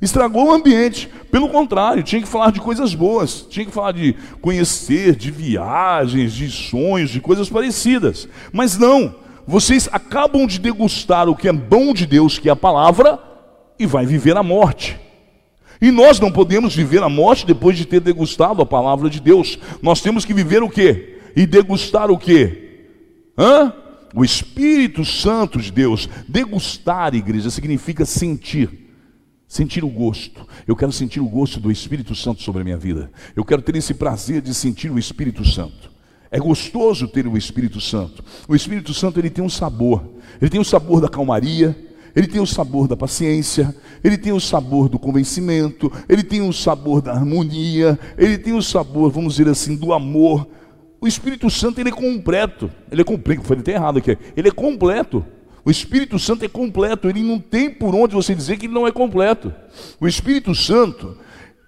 [0.00, 1.08] estragou o ambiente.
[1.30, 6.32] Pelo contrário, tinha que falar de coisas boas, tinha que falar de conhecer, de viagens,
[6.32, 8.28] de sonhos, de coisas parecidas.
[8.52, 9.14] Mas não,
[9.46, 13.18] vocês acabam de degustar o que é bom de Deus, que é a palavra,
[13.78, 14.98] e vai viver a morte.
[15.80, 19.58] E nós não podemos viver a morte depois de ter degustado a palavra de Deus.
[19.82, 21.18] Nós temos que viver o quê?
[21.36, 22.86] E degustar o quê?
[23.36, 23.72] Hã?
[24.14, 26.08] O Espírito Santo de Deus.
[26.28, 28.83] Degustar, igreja, significa sentir.
[29.46, 30.46] Sentir o gosto.
[30.66, 33.10] Eu quero sentir o gosto do Espírito Santo sobre a minha vida.
[33.36, 35.92] Eu quero ter esse prazer de sentir o Espírito Santo.
[36.30, 38.24] É gostoso ter o Espírito Santo.
[38.48, 40.04] O Espírito Santo ele tem um sabor.
[40.40, 41.76] Ele tem o sabor da calmaria,
[42.16, 46.52] ele tem o sabor da paciência, ele tem o sabor do convencimento, ele tem o
[46.52, 50.48] sabor da harmonia, ele tem o sabor, vamos dizer assim, do amor.
[51.00, 52.70] O Espírito Santo ele é completo.
[52.90, 54.16] Ele é completo, foi até errado aqui.
[54.36, 55.24] Ele é completo.
[55.64, 58.86] O Espírito Santo é completo, ele não tem por onde você dizer que ele não
[58.86, 59.52] é completo.
[59.98, 61.16] O Espírito Santo,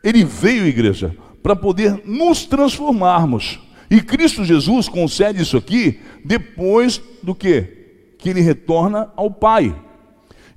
[0.04, 3.58] ele veio, igreja, para poder nos transformarmos.
[3.90, 8.14] E Cristo Jesus concede isso aqui depois do que?
[8.18, 9.74] Que ele retorna ao Pai.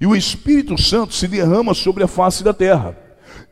[0.01, 2.97] E o Espírito Santo se derrama sobre a face da terra.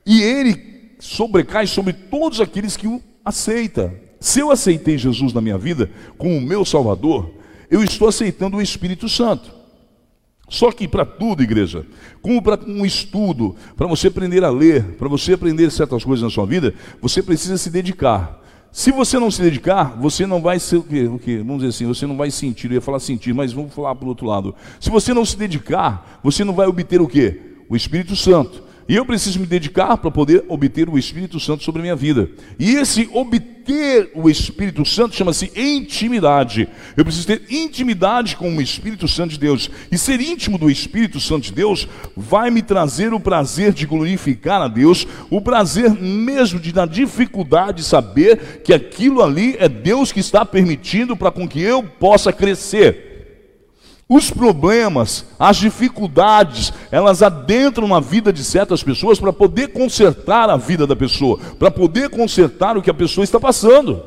[0.05, 3.93] E ele sobrecai sobre todos aqueles que o aceitam.
[4.19, 7.31] Se eu aceitei Jesus na minha vida como meu Salvador,
[7.69, 9.56] eu estou aceitando o Espírito Santo.
[10.49, 11.85] Só que para tudo, igreja,
[12.21, 16.29] como para um estudo, para você aprender a ler, para você aprender certas coisas na
[16.29, 18.41] sua vida, você precisa se dedicar.
[18.71, 21.03] Se você não se dedicar, você não vai ser o quê?
[21.03, 21.37] O quê?
[21.39, 24.05] Vamos dizer assim, você não vai sentir, eu ia falar sentir, mas vamos falar para
[24.05, 24.55] o outro lado.
[24.79, 27.41] Se você não se dedicar, você não vai obter o quê?
[27.67, 28.66] O Espírito Santo.
[28.89, 32.29] E eu preciso me dedicar para poder obter o Espírito Santo sobre a minha vida.
[32.57, 36.69] E esse obter o Espírito Santo chama-se intimidade.
[36.95, 39.69] Eu preciso ter intimidade com o Espírito Santo de Deus.
[39.91, 44.61] E ser íntimo do Espírito Santo de Deus vai me trazer o prazer de glorificar
[44.61, 50.21] a Deus, o prazer mesmo de, na dificuldade, saber que aquilo ali é Deus que
[50.21, 53.06] está permitindo para com que eu possa crescer.
[54.09, 60.55] Os problemas, as dificuldades, elas adentram na vida de certas pessoas para poder consertar a
[60.55, 64.01] vida da pessoa, para poder consertar o que a pessoa está passando.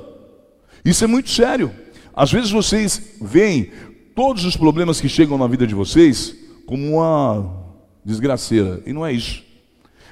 [0.83, 1.71] Isso é muito sério.
[2.15, 3.71] Às vezes vocês veem
[4.15, 6.35] todos os problemas que chegam na vida de vocês
[6.67, 7.61] como uma
[8.03, 9.50] desgraceira, e não é isso.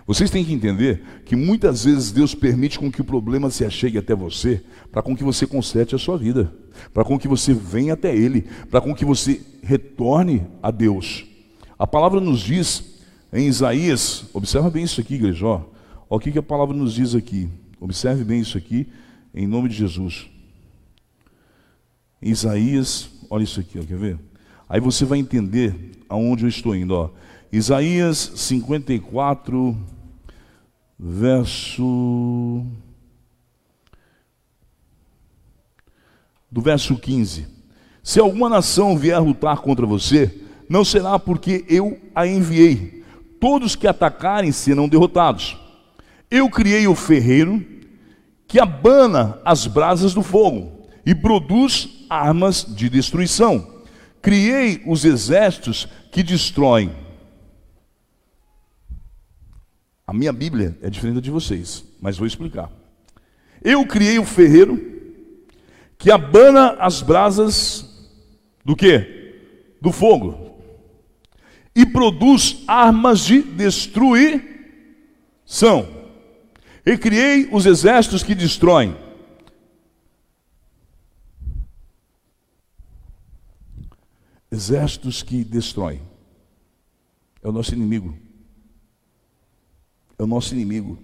[0.09, 3.99] Vocês têm que entender que muitas vezes Deus permite com que o problema se achegue
[3.99, 6.51] até você, para com que você conserte a sua vida,
[6.95, 11.27] para com que você venha até Ele, para com que você retorne a Deus.
[11.79, 15.61] A palavra nos diz em Isaías, observa bem isso aqui, igreja, ó,
[16.09, 17.47] ó o que, que a palavra nos diz aqui,
[17.79, 18.89] observe bem isso aqui,
[19.35, 20.27] em nome de Jesus.
[22.23, 24.19] Isaías, olha isso aqui, ó, quer ver?
[24.67, 25.75] Aí você vai entender
[26.09, 27.11] aonde eu estou indo, ó.
[27.53, 29.77] Isaías 54,
[30.99, 32.65] verso.
[36.51, 37.47] Do verso 15:
[38.03, 43.05] Se alguma nação vier lutar contra você, não será porque eu a enviei.
[43.41, 45.57] Todos que atacarem serão derrotados.
[46.31, 47.65] Eu criei o ferreiro
[48.49, 53.85] que abana as brasas do fogo, e produz armas de destruição.
[54.23, 56.91] Criei os exércitos que destroem.
[60.09, 62.73] A minha Bíblia é diferente de vocês, mas vou explicar.
[63.63, 64.81] Eu criei o ferreiro
[65.99, 67.85] que abana as brasas
[68.65, 69.77] do que?
[69.83, 70.63] Do fogo.
[71.77, 74.47] E produz armas de destruição.
[76.87, 78.97] E criei os exércitos que destroem.
[84.51, 86.01] Exércitos que destroem.
[87.43, 88.28] É o nosso inimigo.
[90.19, 90.99] É o nosso inimigo.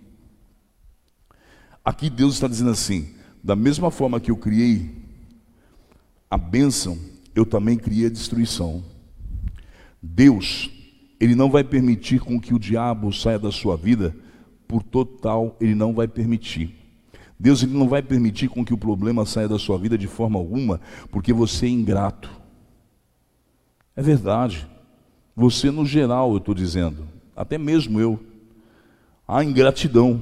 [1.84, 4.90] Aqui Deus está dizendo assim: da mesma forma que eu criei
[6.30, 6.98] a bênção,
[7.34, 8.82] eu também criei a destruição.
[10.02, 10.70] Deus,
[11.20, 14.16] Ele não vai permitir com que o diabo saia da sua vida
[14.66, 16.84] por total, Ele não vai permitir.
[17.38, 20.38] Deus ele não vai permitir com que o problema saia da sua vida de forma
[20.38, 22.30] alguma, porque você é ingrato.
[23.96, 24.66] É verdade.
[25.36, 28.18] Você no geral, eu estou dizendo, até mesmo eu.
[29.26, 30.20] Há ingratidão.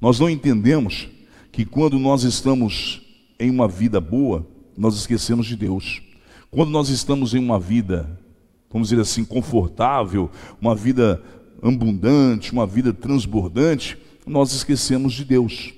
[0.00, 1.08] Nós não entendemos
[1.52, 3.02] que quando nós estamos
[3.38, 6.02] em uma vida boa, nós esquecemos de Deus.
[6.50, 8.20] Quando nós estamos em uma vida,
[8.70, 11.22] vamos dizer assim, confortável, uma vida
[11.62, 15.72] abundante, uma vida transbordante, nós esquecemos de Deus.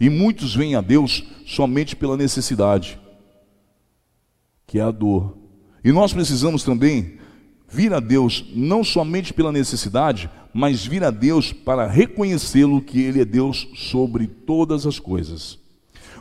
[0.00, 2.98] E muitos vêm a Deus somente pela necessidade,
[4.66, 5.36] que é a dor.
[5.84, 7.19] E nós precisamos também
[7.70, 13.20] vir a Deus não somente pela necessidade, mas vir a Deus para reconhecê-lo que Ele
[13.20, 15.58] é Deus sobre todas as coisas.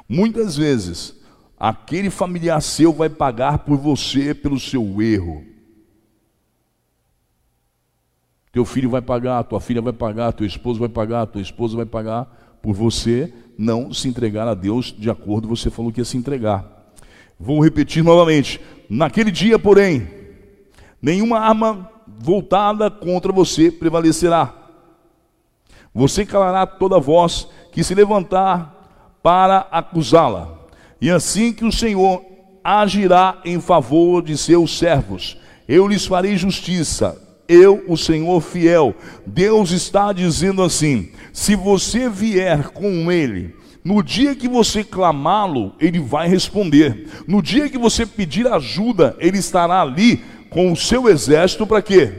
[0.08, 1.16] Muitas vezes,
[1.60, 5.44] aquele familiar seu vai pagar por você pelo seu erro.
[8.52, 11.86] Teu filho vai pagar, tua filha vai pagar, teu esposo vai pagar, tua esposa vai
[11.86, 16.06] pagar por você não se entregar a Deus de acordo com você falou que ia
[16.06, 16.94] se entregar.
[17.40, 18.60] Vou repetir novamente.
[18.90, 20.19] Naquele dia, porém,
[21.02, 24.54] nenhuma arma voltada contra você prevalecerá.
[25.94, 30.60] Você calará toda voz que se levantar para acusá-la.
[31.02, 32.24] E assim que o Senhor
[32.64, 37.26] agirá em favor de seus servos, eu lhes farei justiça.
[37.48, 38.94] Eu, o Senhor fiel.
[39.26, 46.00] Deus está dizendo assim: se você vier com ele, no dia que você clamá-lo, ele
[46.00, 47.08] vai responder.
[47.28, 52.12] No dia que você pedir ajuda, ele estará ali com o seu exército para quê?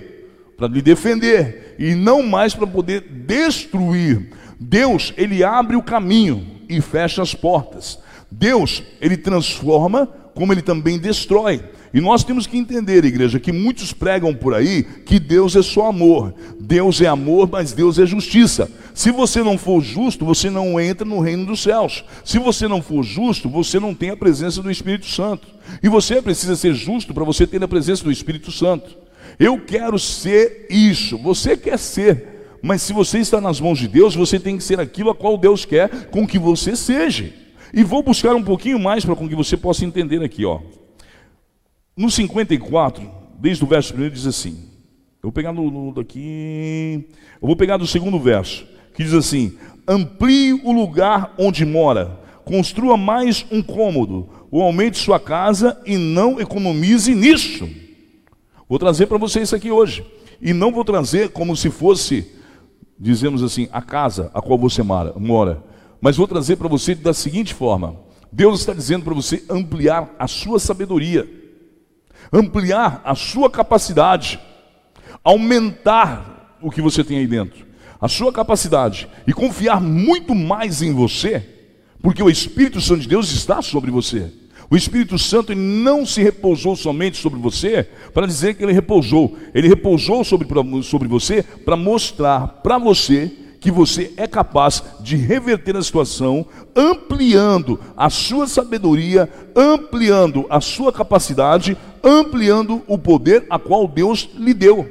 [0.57, 4.31] Para lhe defender e não mais para poder destruir.
[4.59, 7.99] Deus, ele abre o caminho e fecha as portas.
[8.31, 11.62] Deus, ele transforma, como ele também destrói.
[11.92, 15.88] E nós temos que entender, igreja, que muitos pregam por aí que Deus é só
[15.88, 16.33] amor.
[16.59, 18.70] Deus é amor, mas Deus é justiça.
[18.94, 22.05] Se você não for justo, você não entra no reino dos céus.
[22.24, 25.48] Se você não for justo, você não tem a presença do Espírito Santo.
[25.83, 28.96] E você precisa ser justo para você ter a presença do Espírito Santo.
[29.38, 32.40] Eu quero ser isso, você quer ser.
[32.62, 35.37] Mas se você está nas mãos de Deus, você tem que ser aquilo a qual
[35.37, 37.33] Deus quer com que você seja.
[37.72, 40.61] E vou buscar um pouquinho mais para com que você possa entender aqui, ó.
[42.01, 43.07] No 54,
[43.39, 44.57] desde o verso primeiro, diz assim:
[45.23, 47.07] eu vou pegar no, no daqui,
[47.43, 52.97] eu vou pegar do segundo verso, que diz assim: amplie o lugar onde mora, construa
[52.97, 57.69] mais um cômodo, ou aumente sua casa e não economize nisso.
[58.67, 60.03] Vou trazer para você isso aqui hoje.
[60.41, 62.27] E não vou trazer como se fosse,
[62.99, 65.63] dizemos assim, a casa a qual você mora.
[66.01, 67.95] Mas vou trazer para você da seguinte forma:
[68.33, 71.39] Deus está dizendo para você ampliar a sua sabedoria
[72.33, 74.40] ampliar a sua capacidade,
[75.24, 77.66] aumentar o que você tem aí dentro,
[78.00, 81.46] a sua capacidade e confiar muito mais em você,
[82.02, 84.33] porque o Espírito Santo de Deus está sobre você.
[84.70, 89.66] O Espírito Santo não se repousou somente sobre você para dizer que ele repousou, ele
[89.66, 90.46] repousou sobre,
[90.85, 97.79] sobre você para mostrar para você que você é capaz de reverter a situação, ampliando
[97.94, 104.90] a sua sabedoria, ampliando a sua capacidade, ampliando o poder a qual Deus lhe deu,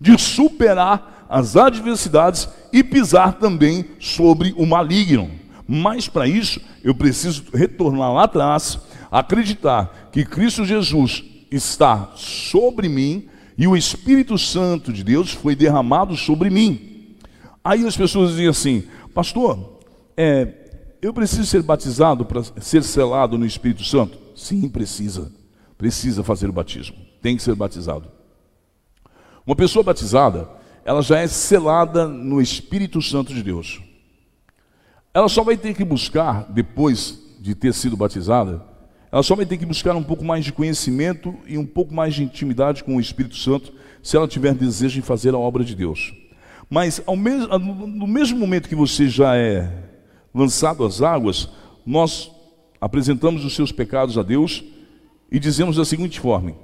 [0.00, 5.30] de superar as adversidades e pisar também sobre o maligno.
[5.68, 8.78] Mas para isso, eu preciso retornar lá atrás,
[9.10, 16.16] acreditar que Cristo Jesus está sobre mim e o Espírito Santo de Deus foi derramado
[16.16, 16.93] sobre mim.
[17.64, 19.80] Aí as pessoas dizem assim, pastor,
[20.14, 20.46] é,
[21.00, 24.18] eu preciso ser batizado para ser selado no Espírito Santo?
[24.36, 25.32] Sim, precisa.
[25.78, 26.96] Precisa fazer o batismo.
[27.22, 28.10] Tem que ser batizado.
[29.46, 30.48] Uma pessoa batizada,
[30.84, 33.80] ela já é selada no Espírito Santo de Deus.
[35.14, 38.62] Ela só vai ter que buscar, depois de ter sido batizada,
[39.10, 42.14] ela só vai ter que buscar um pouco mais de conhecimento e um pouco mais
[42.14, 43.72] de intimidade com o Espírito Santo,
[44.02, 46.12] se ela tiver desejo de fazer a obra de Deus.
[46.68, 49.70] Mas mesmo, no mesmo momento que você já é
[50.34, 51.48] lançado às águas,
[51.86, 52.30] nós
[52.80, 54.64] apresentamos os seus pecados a Deus
[55.30, 56.54] e dizemos da seguinte forma,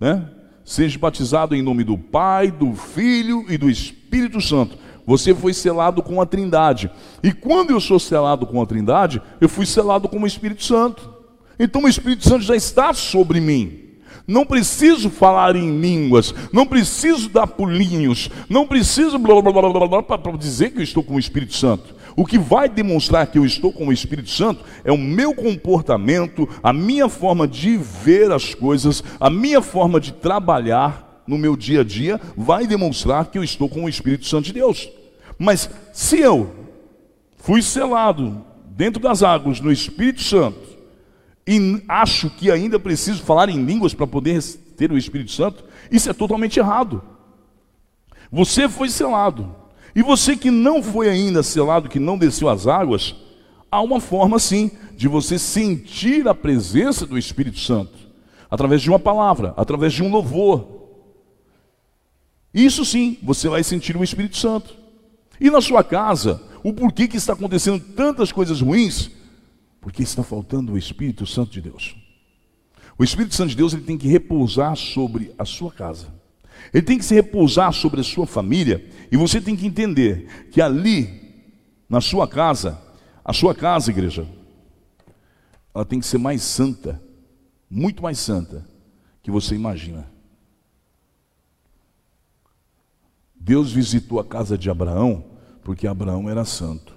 [0.00, 0.30] né?
[0.64, 4.76] Seja batizado em nome do Pai, do Filho e do Espírito Santo.
[5.06, 6.90] Você foi selado com a Trindade.
[7.22, 11.14] E quando eu sou selado com a Trindade, eu fui selado com o Espírito Santo.
[11.58, 13.85] Então o Espírito Santo já está sobre mim.
[14.26, 19.86] Não preciso falar em línguas, não preciso dar pulinhos, não preciso blá blá blá blá
[19.86, 21.94] blá para dizer que eu estou com o Espírito Santo.
[22.16, 26.48] O que vai demonstrar que eu estou com o Espírito Santo é o meu comportamento,
[26.62, 31.82] a minha forma de ver as coisas, a minha forma de trabalhar no meu dia
[31.82, 34.88] a dia, vai demonstrar que eu estou com o Espírito Santo de Deus.
[35.38, 36.52] Mas se eu
[37.36, 40.75] fui selado dentro das águas no Espírito Santo
[41.46, 44.42] e acho que ainda preciso falar em línguas para poder
[44.76, 47.02] ter o Espírito Santo, isso é totalmente errado.
[48.32, 49.54] Você foi selado.
[49.94, 53.14] E você que não foi ainda selado, que não desceu as águas,
[53.70, 57.96] há uma forma sim de você sentir a presença do Espírito Santo,
[58.50, 60.66] através de uma palavra, através de um louvor.
[62.52, 64.74] Isso sim, você vai sentir o Espírito Santo.
[65.40, 69.10] E na sua casa, o porquê que está acontecendo tantas coisas ruins?
[69.86, 71.94] Porque está faltando o Espírito Santo de Deus.
[72.98, 76.12] O Espírito Santo de Deus ele tem que repousar sobre a sua casa.
[76.74, 80.60] Ele tem que se repousar sobre a sua família, e você tem que entender que
[80.60, 81.54] ali,
[81.88, 82.82] na sua casa,
[83.24, 84.26] a sua casa, igreja,
[85.72, 87.00] ela tem que ser mais santa,
[87.70, 88.66] muito mais santa
[89.22, 90.10] que você imagina.
[93.36, 95.24] Deus visitou a casa de Abraão
[95.62, 96.95] porque Abraão era santo.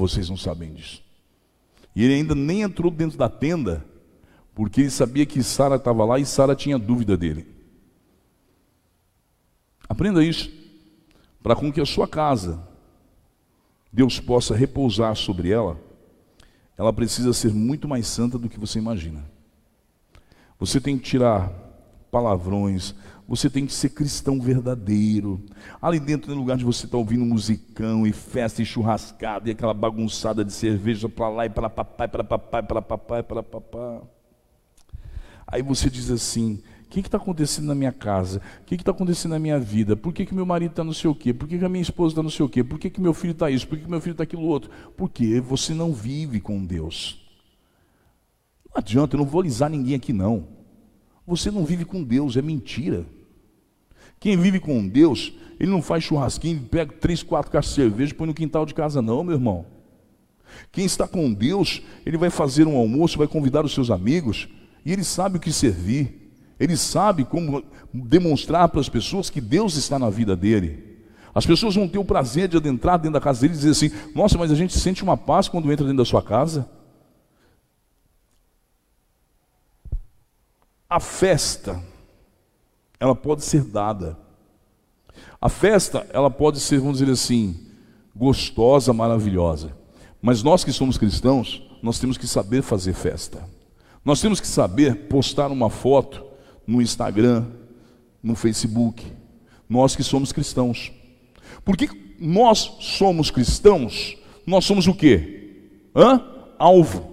[0.00, 1.02] Ou vocês não sabem disso?
[1.94, 3.84] E ele ainda nem entrou dentro da tenda
[4.54, 7.46] porque ele sabia que Sara estava lá e Sara tinha dúvida dele.
[9.86, 10.50] Aprenda isso,
[11.42, 12.66] para com que a sua casa,
[13.92, 15.78] Deus possa repousar sobre ela,
[16.78, 19.22] ela precisa ser muito mais santa do que você imagina.
[20.58, 21.52] Você tem que tirar
[22.10, 22.94] palavrões,
[23.30, 25.40] você tem que ser cristão verdadeiro.
[25.80, 29.52] Ali dentro, no lugar de você estar tá ouvindo musicão e festa e churrascada e
[29.52, 34.00] aquela bagunçada de cerveja para lá e para papai, para papai, para papai, para papai.
[35.46, 38.42] Aí você diz assim: o que está acontecendo na minha casa?
[38.62, 39.96] O que está acontecendo na minha vida?
[39.96, 41.32] Por que, que meu marido está não sei o quê?
[41.32, 42.64] Por que, que a minha esposa está não sei o quê?
[42.64, 43.68] Por que, que meu filho está isso?
[43.68, 44.72] Por que, que meu filho está aquilo outro?
[44.96, 47.30] Porque você não vive com Deus.
[48.68, 50.48] Não adianta, eu não vou alisar ninguém aqui não.
[51.24, 53.06] Você não vive com Deus, é mentira.
[54.20, 58.14] Quem vive com Deus, ele não faz churrasquinho, pega três, quatro caixas de cerveja e
[58.14, 59.64] põe no quintal de casa, não, meu irmão.
[60.70, 64.46] Quem está com Deus, ele vai fazer um almoço, vai convidar os seus amigos,
[64.84, 66.20] e ele sabe o que servir.
[66.58, 70.98] Ele sabe como demonstrar para as pessoas que Deus está na vida dele.
[71.34, 73.90] As pessoas vão ter o prazer de adentrar dentro da casa dele e dizer assim:
[74.14, 76.68] Nossa, mas a gente sente uma paz quando entra dentro da sua casa.
[80.88, 81.82] A festa,
[83.00, 84.18] ela pode ser dada.
[85.40, 87.66] A festa, ela pode ser, vamos dizer assim,
[88.14, 89.74] gostosa, maravilhosa.
[90.20, 93.42] Mas nós que somos cristãos, nós temos que saber fazer festa.
[94.04, 96.22] Nós temos que saber postar uma foto
[96.66, 97.46] no Instagram,
[98.22, 99.02] no Facebook.
[99.66, 100.92] Nós que somos cristãos.
[101.64, 101.88] Porque
[102.20, 105.70] nós somos cristãos, nós somos o quê?
[105.96, 106.22] Hã?
[106.58, 107.08] Alvo.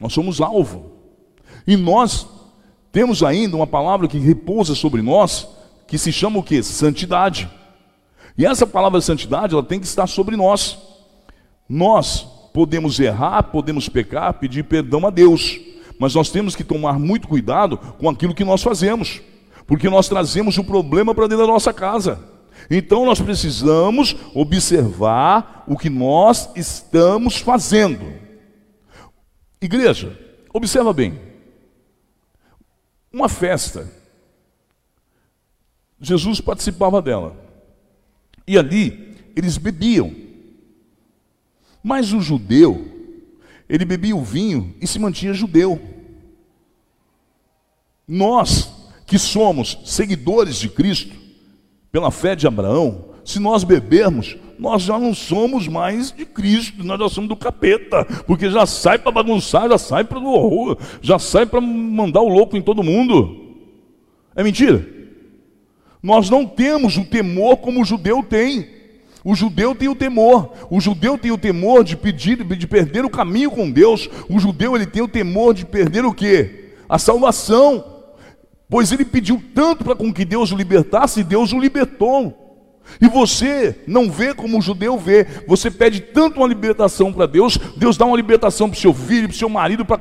[0.00, 0.92] Nós somos alvo.
[1.66, 2.26] E nós
[2.90, 5.46] temos ainda uma palavra que repousa sobre nós,
[5.86, 6.62] que se chama o quê?
[6.62, 7.48] Santidade.
[8.36, 10.78] E essa palavra santidade, ela tem que estar sobre nós.
[11.68, 15.60] Nós podemos errar, podemos pecar, pedir perdão a Deus,
[15.98, 19.20] mas nós temos que tomar muito cuidado com aquilo que nós fazemos,
[19.66, 22.18] porque nós trazemos o problema para dentro da nossa casa.
[22.70, 28.12] Então nós precisamos observar o que nós estamos fazendo.
[29.60, 30.16] Igreja,
[30.52, 31.18] observa bem.
[33.18, 33.92] Uma festa,
[36.00, 37.36] Jesus participava dela,
[38.46, 40.14] e ali eles bebiam.
[41.82, 42.86] Mas o judeu,
[43.68, 45.82] ele bebia o vinho e se mantinha judeu.
[48.06, 48.72] Nós,
[49.04, 51.16] que somos seguidores de Cristo,
[51.90, 56.98] pela fé de Abraão, se nós bebermos, nós já não somos mais de Cristo, nós
[56.98, 61.18] já somos do capeta, porque já sai para bagunçar, já sai para o horror, já
[61.18, 63.54] sai para mandar o louco em todo mundo.
[64.34, 64.82] É mentira?
[66.02, 68.66] Nós não temos o temor como o judeu tem.
[69.22, 70.50] O judeu tem o temor.
[70.70, 74.08] O judeu tem o temor de pedir, de perder o caminho com Deus.
[74.26, 76.72] O judeu ele tem o temor de perder o quê?
[76.88, 77.84] A salvação.
[78.70, 82.47] Pois ele pediu tanto para com que Deus o libertasse, e Deus o libertou.
[83.00, 85.26] E você não vê como o judeu vê.
[85.46, 89.28] Você pede tanto uma libertação para Deus, Deus dá uma libertação para o seu filho,
[89.28, 90.00] para o seu marido, para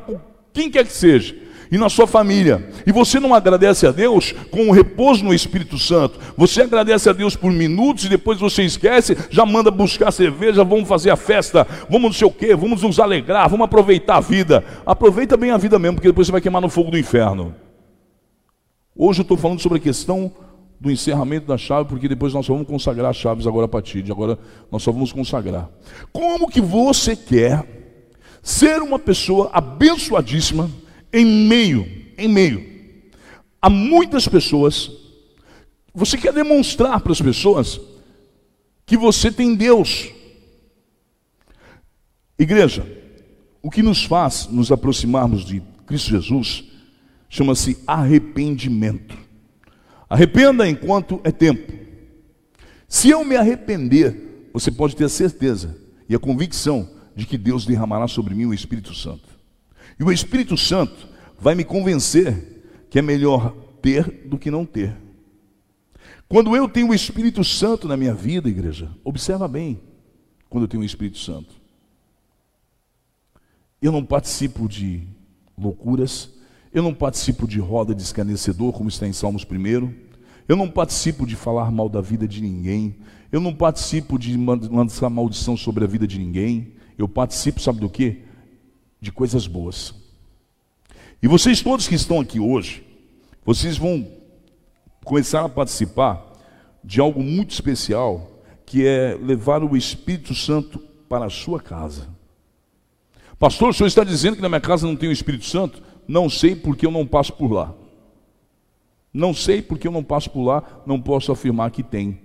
[0.53, 2.69] quem quer que seja e na sua família.
[2.85, 6.19] E você não agradece a Deus com o repouso no Espírito Santo.
[6.35, 10.87] Você agradece a Deus por minutos e depois você esquece, já manda buscar cerveja, vamos
[10.87, 14.63] fazer a festa, vamos não sei o quê, vamos nos alegrar, vamos aproveitar a vida.
[14.85, 17.53] Aproveita bem a vida mesmo, porque depois você vai queimar no fogo do inferno.
[18.95, 20.31] Hoje eu estou falando sobre a questão
[20.79, 24.11] do encerramento da chave, porque depois nós vamos consagrar as chaves agora a partir de
[24.11, 24.37] agora,
[24.71, 25.69] nós só vamos consagrar.
[26.11, 27.65] Como que você quer
[28.41, 30.69] ser uma pessoa abençoadíssima?
[31.11, 32.77] em meio, em meio
[33.61, 34.91] a muitas pessoas,
[35.93, 37.81] você quer demonstrar para as pessoas
[38.85, 40.09] que você tem Deus.
[42.37, 42.85] Igreja,
[43.61, 46.65] o que nos faz nos aproximarmos de Cristo Jesus
[47.27, 49.17] chama-se arrependimento.
[50.09, 51.71] Arrependa enquanto é tempo.
[52.87, 55.77] Se eu me arrepender, você pode ter a certeza
[56.07, 59.27] e a convicção de que Deus derramará sobre mim o Espírito Santo.
[59.99, 64.95] E o Espírito Santo vai me convencer que é melhor ter do que não ter.
[66.29, 69.79] Quando eu tenho o Espírito Santo na minha vida, igreja, observa bem,
[70.49, 71.55] quando eu tenho o Espírito Santo.
[73.81, 75.07] Eu não participo de
[75.57, 76.29] loucuras,
[76.73, 79.93] eu não participo de roda de escarnecedor, como está em Salmos 1.
[80.47, 82.95] Eu não participo de falar mal da vida de ninguém.
[83.31, 86.73] Eu não participo de lançar maldição sobre a vida de ninguém.
[86.97, 88.27] Eu participo, sabe do que?
[88.99, 89.93] de coisas boas.
[91.21, 92.83] E vocês todos que estão aqui hoje,
[93.45, 94.07] vocês vão
[95.03, 96.25] começar a participar
[96.83, 102.07] de algo muito especial, que é levar o Espírito Santo para a sua casa.
[103.39, 105.81] Pastor, o senhor está dizendo que na minha casa não tem o Espírito Santo?
[106.07, 107.73] Não sei porque eu não passo por lá.
[109.13, 112.19] Não sei porque eu não passo por lá, não posso afirmar que tem.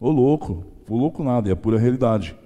[0.00, 2.36] Ô louco, ô louco nada, é a pura realidade.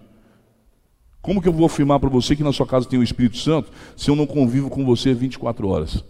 [1.22, 3.72] Como que eu vou afirmar para você que na sua casa tem o Espírito Santo
[3.96, 6.04] se eu não convivo com você 24 horas?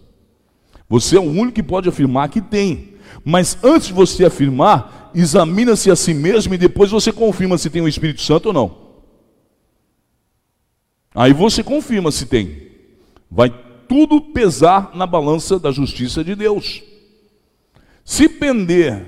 [0.89, 2.95] Você é o único que pode afirmar que tem.
[3.25, 7.81] Mas antes de você afirmar, examina-se a si mesmo e depois você confirma se tem
[7.81, 8.77] o Espírito Santo ou não.
[11.15, 12.66] Aí você confirma se tem.
[13.37, 13.51] Vai
[13.87, 16.83] tudo pesar na balança da justiça de Deus.
[18.03, 19.05] Se pender,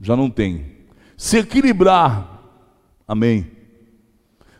[0.00, 0.66] já não tem.
[1.16, 2.42] Se equilibrar,
[3.06, 3.46] amém.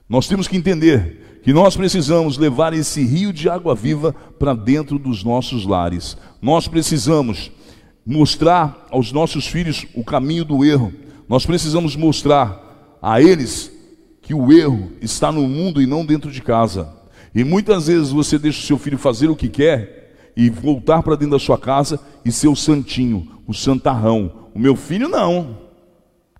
[0.09, 5.01] Nós temos que entender que nós precisamos levar esse rio de água viva para dentro
[5.01, 6.16] dos nossos lares.
[6.41, 7.51] Nós precisamos
[8.07, 10.93] mostrar aos nossos filhos o caminho do erro.
[11.29, 13.73] Nós precisamos mostrar a eles
[14.20, 17.01] que o erro está no mundo e não dentro de casa.
[17.35, 21.16] E muitas vezes você deixa o seu filho fazer o que quer e voltar para
[21.16, 24.49] dentro da sua casa e ser o santinho, o santarrão.
[24.55, 25.59] O meu filho não.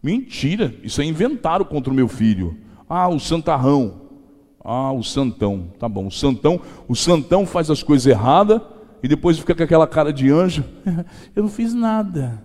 [0.03, 2.57] Mentira, isso é inventado contra o meu filho.
[2.88, 4.03] Ah, o santarrão.
[4.64, 5.72] Ah, o santão.
[5.78, 8.61] Tá bom, o santão, o santão faz as coisas erradas
[9.03, 10.64] e depois fica com aquela cara de anjo.
[11.34, 12.43] Eu não fiz nada.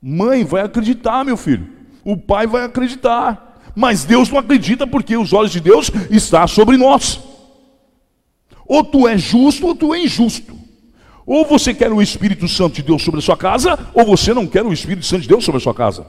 [0.00, 1.68] Mãe, vai acreditar, meu filho.
[2.04, 3.60] O pai vai acreditar.
[3.74, 7.31] Mas Deus não acredita porque os olhos de Deus estão sobre nós.
[8.66, 10.56] Ou tu é justo ou tu é injusto.
[11.26, 14.46] Ou você quer o Espírito Santo de Deus sobre a sua casa, ou você não
[14.46, 16.06] quer o Espírito Santo de Deus sobre a sua casa.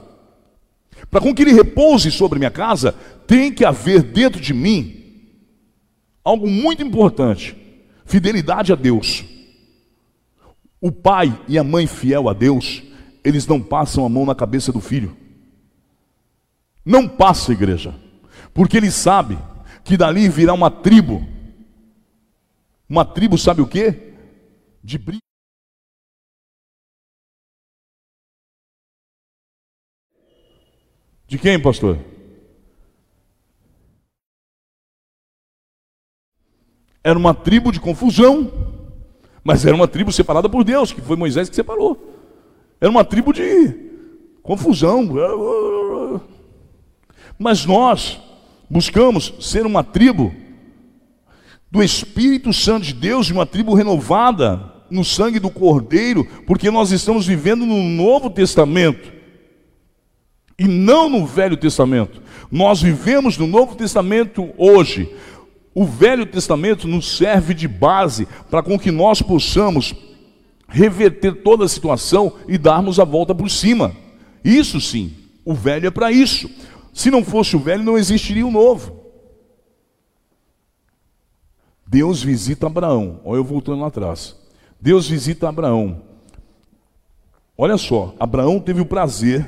[1.10, 2.92] Para com que ele repouse sobre minha casa,
[3.26, 5.04] tem que haver dentro de mim
[6.24, 7.56] algo muito importante:
[8.04, 9.24] fidelidade a Deus.
[10.80, 12.82] O pai e a mãe fiel a Deus,
[13.22, 15.16] eles não passam a mão na cabeça do filho.
[16.84, 17.94] Não passa, igreja,
[18.52, 19.38] porque ele sabe
[19.82, 21.26] que dali virá uma tribo.
[22.88, 24.14] Uma tribo, sabe o que?
[24.82, 25.22] De briga.
[31.26, 31.98] De quem, pastor?
[37.02, 38.50] Era uma tribo de confusão,
[39.42, 42.14] mas era uma tribo separada por Deus, que foi Moisés que separou.
[42.80, 43.74] Era uma tribo de
[44.42, 45.08] confusão.
[47.38, 48.20] Mas nós
[48.70, 50.34] buscamos ser uma tribo
[51.74, 56.92] do Espírito Santo de Deus, de uma tribo renovada no sangue do Cordeiro, porque nós
[56.92, 59.12] estamos vivendo no Novo Testamento
[60.56, 62.22] e não no Velho Testamento.
[62.48, 65.12] Nós vivemos no Novo Testamento hoje.
[65.74, 69.96] O Velho Testamento nos serve de base para com que nós possamos
[70.68, 73.96] reverter toda a situação e darmos a volta por cima.
[74.44, 75.12] Isso sim,
[75.44, 76.48] O velho é para isso.
[76.92, 79.03] Se não fosse o velho, não existiria o novo.
[81.94, 83.20] Deus visita Abraão.
[83.24, 84.34] Olha eu voltando lá atrás.
[84.80, 86.02] Deus visita Abraão.
[87.56, 89.46] Olha só, Abraão teve o prazer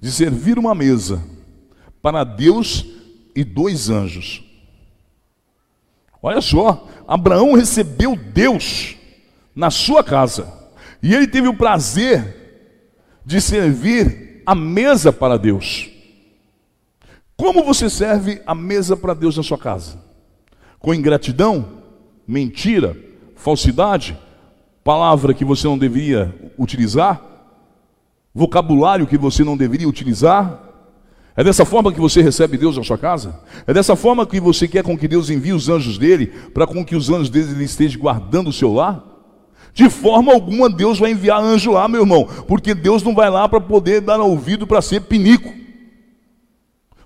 [0.00, 1.22] de servir uma mesa
[2.00, 2.86] para Deus
[3.36, 4.42] e dois anjos.
[6.22, 8.96] Olha só, Abraão recebeu Deus
[9.54, 10.50] na sua casa.
[11.02, 12.80] E ele teve o prazer
[13.26, 15.90] de servir a mesa para Deus.
[17.36, 20.07] Como você serve a mesa para Deus na sua casa?
[20.78, 21.64] Com ingratidão,
[22.26, 22.96] mentira,
[23.34, 24.16] falsidade,
[24.84, 27.20] palavra que você não deveria utilizar,
[28.34, 30.62] vocabulário que você não deveria utilizar.
[31.36, 33.40] É dessa forma que você recebe Deus na sua casa?
[33.66, 36.84] É dessa forma que você quer com que Deus envie os anjos dele, para com
[36.84, 39.04] que os anjos dele estejam guardando o seu lar?
[39.72, 43.48] De forma alguma Deus vai enviar anjo lá, meu irmão, porque Deus não vai lá
[43.48, 45.67] para poder dar ouvido para ser pinico.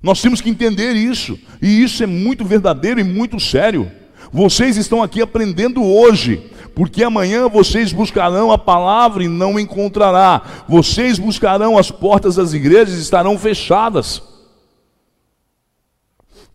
[0.03, 3.91] Nós temos que entender isso, e isso é muito verdadeiro e muito sério.
[4.33, 10.43] Vocês estão aqui aprendendo hoje, porque amanhã vocês buscarão a palavra e não encontrará.
[10.67, 14.23] Vocês buscarão as portas das igrejas e estarão fechadas.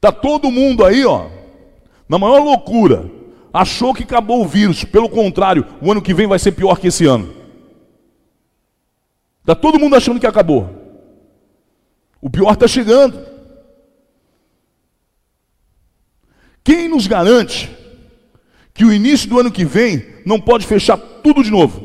[0.01, 1.27] Tá todo mundo aí, ó,
[2.09, 3.09] na maior loucura.
[3.53, 6.87] Achou que acabou o vírus, pelo contrário, o ano que vem vai ser pior que
[6.87, 7.33] esse ano.
[9.45, 10.69] Tá todo mundo achando que acabou.
[12.21, 13.26] O pior está chegando.
[16.67, 17.73] Quem nos garante
[18.73, 21.79] que o início do ano que vem não pode fechar tudo de novo?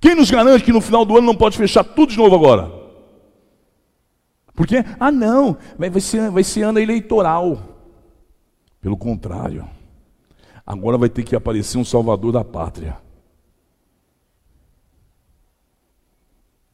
[0.00, 2.72] Quem nos garante que no final do ano não pode fechar tudo de novo agora?
[4.54, 7.92] Porque, ah não, vai ser, vai ser ano eleitoral.
[8.80, 9.68] Pelo contrário,
[10.64, 12.96] agora vai ter que aparecer um salvador da pátria.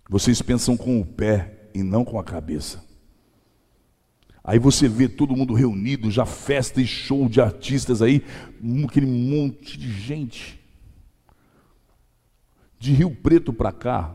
[0.09, 2.89] Vocês pensam com o pé e não com a cabeça.
[4.51, 8.21] Aí você vê todo mundo reunido, já festa e show de artistas aí,
[8.85, 10.59] aquele monte de gente.
[12.77, 14.13] De Rio Preto para cá,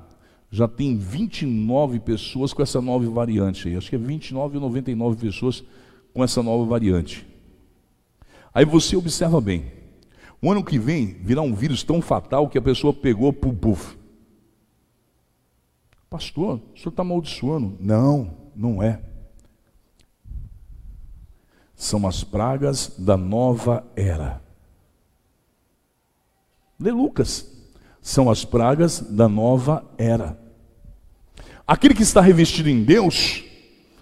[0.51, 3.77] já tem 29 pessoas com essa nova variante aí.
[3.77, 5.63] Acho que é 29 ou 99 pessoas
[6.13, 7.25] com essa nova variante.
[8.53, 9.71] Aí você observa bem.
[10.41, 13.97] O ano que vem virá um vírus tão fatal que a pessoa pegou, puf, puf.
[16.09, 17.77] Pastor, o senhor está amaldiçoando.
[17.79, 19.14] Não, não é
[21.75, 24.41] são as pragas da nova era.
[26.79, 27.53] Lê Lucas.
[28.01, 30.39] São as pragas da nova era.
[31.67, 33.43] Aquele que está revestido em Deus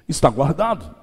[0.07, 0.93] está guardado.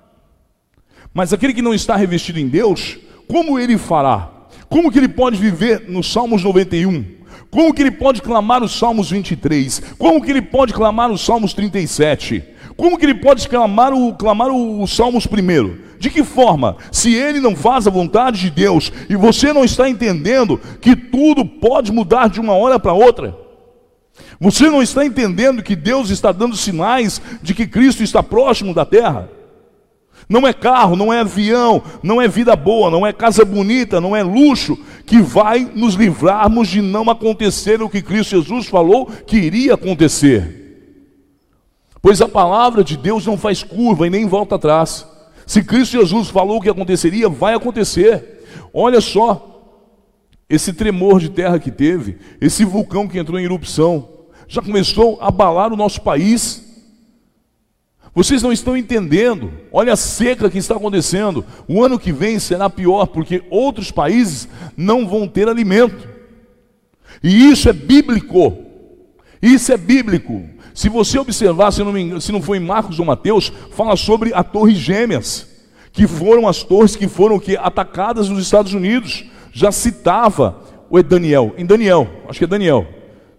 [1.12, 4.30] Mas aquele que não está revestido em Deus, como ele fará?
[4.68, 7.20] Como que ele pode viver nos Salmos 91?
[7.50, 9.80] Como que ele pode clamar os Salmos 23?
[9.98, 12.44] Como que ele pode clamar os Salmos 37?
[12.76, 15.89] Como que ele pode clamar o, clamar o, os Salmos primeiro?
[16.01, 16.78] De que forma?
[16.90, 21.44] Se ele não faz a vontade de Deus e você não está entendendo que tudo
[21.44, 23.36] pode mudar de uma hora para outra,
[24.40, 28.86] você não está entendendo que Deus está dando sinais de que Cristo está próximo da
[28.86, 29.28] terra?
[30.26, 34.16] Não é carro, não é avião, não é vida boa, não é casa bonita, não
[34.16, 39.36] é luxo que vai nos livrarmos de não acontecer o que Cristo Jesus falou que
[39.36, 40.96] iria acontecer.
[42.01, 45.07] Pois a palavra de Deus não faz curva e nem volta atrás.
[45.51, 48.44] Se Cristo Jesus falou o que aconteceria, vai acontecer.
[48.72, 49.84] Olha só,
[50.48, 54.09] esse tremor de terra que teve, esse vulcão que entrou em erupção,
[54.46, 56.86] já começou a abalar o nosso país.
[58.14, 59.53] Vocês não estão entendendo.
[59.72, 61.44] Olha a seca que está acontecendo.
[61.66, 66.09] O ano que vem será pior, porque outros países não vão ter alimento.
[67.24, 68.57] E isso é bíblico.
[69.42, 70.48] Isso é bíblico.
[70.74, 74.32] Se você observar, se não, me, se não foi em Marcos ou Mateus, fala sobre
[74.32, 75.48] a Torre Gêmeas,
[75.92, 79.24] que foram as torres que foram que, atacadas nos Estados Unidos.
[79.52, 82.86] Já citava o Daniel, em Daniel, acho que é Daniel.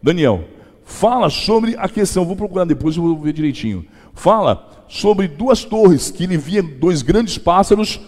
[0.04, 0.44] Daniel,
[0.84, 3.86] fala sobre a questão, vou procurar depois, eu vou ver direitinho.
[4.14, 8.00] Fala sobre duas torres, que ele via dois grandes pássaros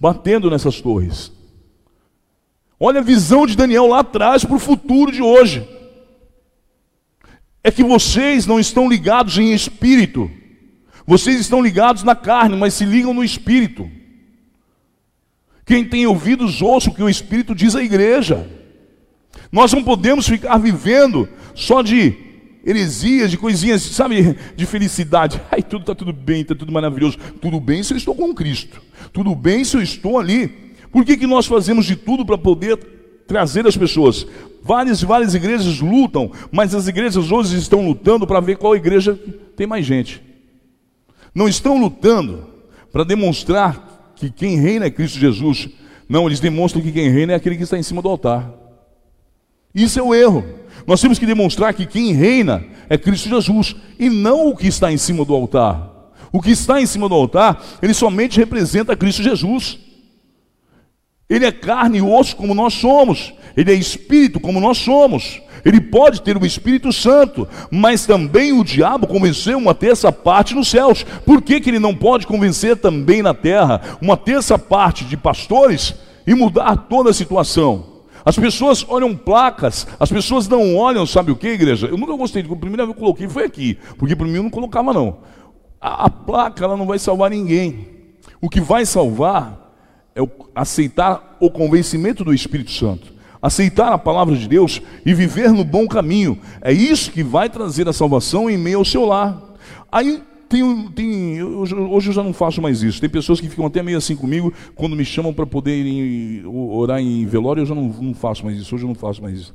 [0.00, 1.30] batendo nessas torres.
[2.80, 5.64] Olha a visão de Daniel lá atrás para o futuro de hoje
[7.64, 10.30] é que vocês não estão ligados em espírito.
[11.06, 13.88] Vocês estão ligados na carne, mas se ligam no espírito.
[15.64, 18.48] Quem tem ouvidos, ouça o que o espírito diz à igreja.
[19.50, 22.14] Nós não podemos ficar vivendo só de
[22.64, 25.40] heresias, de coisinhas, sabe, de felicidade.
[25.50, 27.18] Ai, tudo está tudo bem, está tudo maravilhoso.
[27.40, 28.82] Tudo bem se eu estou com Cristo.
[29.12, 30.48] Tudo bem se eu estou ali.
[30.90, 32.78] Por que, que nós fazemos de tudo para poder
[33.26, 34.26] trazer as pessoas.
[34.62, 39.18] Várias várias igrejas lutam, mas as igrejas hoje estão lutando para ver qual igreja
[39.56, 40.22] tem mais gente.
[41.34, 42.46] Não estão lutando
[42.92, 45.68] para demonstrar que quem reina é Cristo Jesus.
[46.08, 48.52] Não, eles demonstram que quem reina é aquele que está em cima do altar.
[49.74, 50.44] Isso é o erro.
[50.86, 54.92] Nós temos que demonstrar que quem reina é Cristo Jesus e não o que está
[54.92, 55.90] em cima do altar.
[56.30, 59.78] O que está em cima do altar, ele somente representa Cristo Jesus.
[61.32, 63.32] Ele é carne e osso como nós somos.
[63.56, 65.40] Ele é espírito como nós somos.
[65.64, 70.68] Ele pode ter o Espírito Santo, mas também o diabo convenceu uma terça parte nos
[70.68, 71.04] céus.
[71.24, 75.94] Por que, que ele não pode convencer também na terra uma terça parte de pastores
[76.26, 77.86] e mudar toda a situação?
[78.26, 81.86] As pessoas olham placas, as pessoas não olham, sabe o que, igreja?
[81.86, 84.42] Eu nunca gostei, a primeira vez que eu coloquei foi aqui, porque para mim eu
[84.42, 85.20] não colocava não.
[85.80, 87.88] A, a, placa ela não vai salvar ninguém.
[88.38, 89.61] O que vai salvar
[90.14, 90.20] é
[90.54, 95.88] aceitar o convencimento do Espírito Santo, aceitar a palavra de Deus e viver no bom
[95.88, 96.38] caminho.
[96.60, 99.40] É isso que vai trazer a salvação em meio ao seu lar.
[99.90, 103.00] Aí tem, tem, hoje, hoje eu já não faço mais isso.
[103.00, 107.00] Tem pessoas que ficam até meio assim comigo quando me chamam para poder ir, orar
[107.00, 107.62] em velório.
[107.62, 108.74] Eu já não, não, faço mais isso.
[108.74, 109.54] Hoje eu não faço mais isso.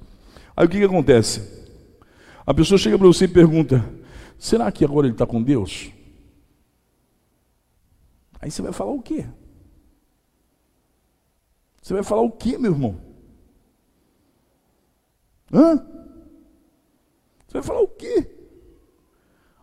[0.56, 1.42] Aí o que, que acontece?
[2.46, 3.88] A pessoa chega para você e pergunta:
[4.40, 5.92] será que agora ele está com Deus?
[8.42, 9.26] Aí você vai falar o quê?
[11.88, 12.98] Você vai falar o quê, meu irmão?
[15.54, 15.78] Hã?
[17.48, 18.30] Você vai falar o quê?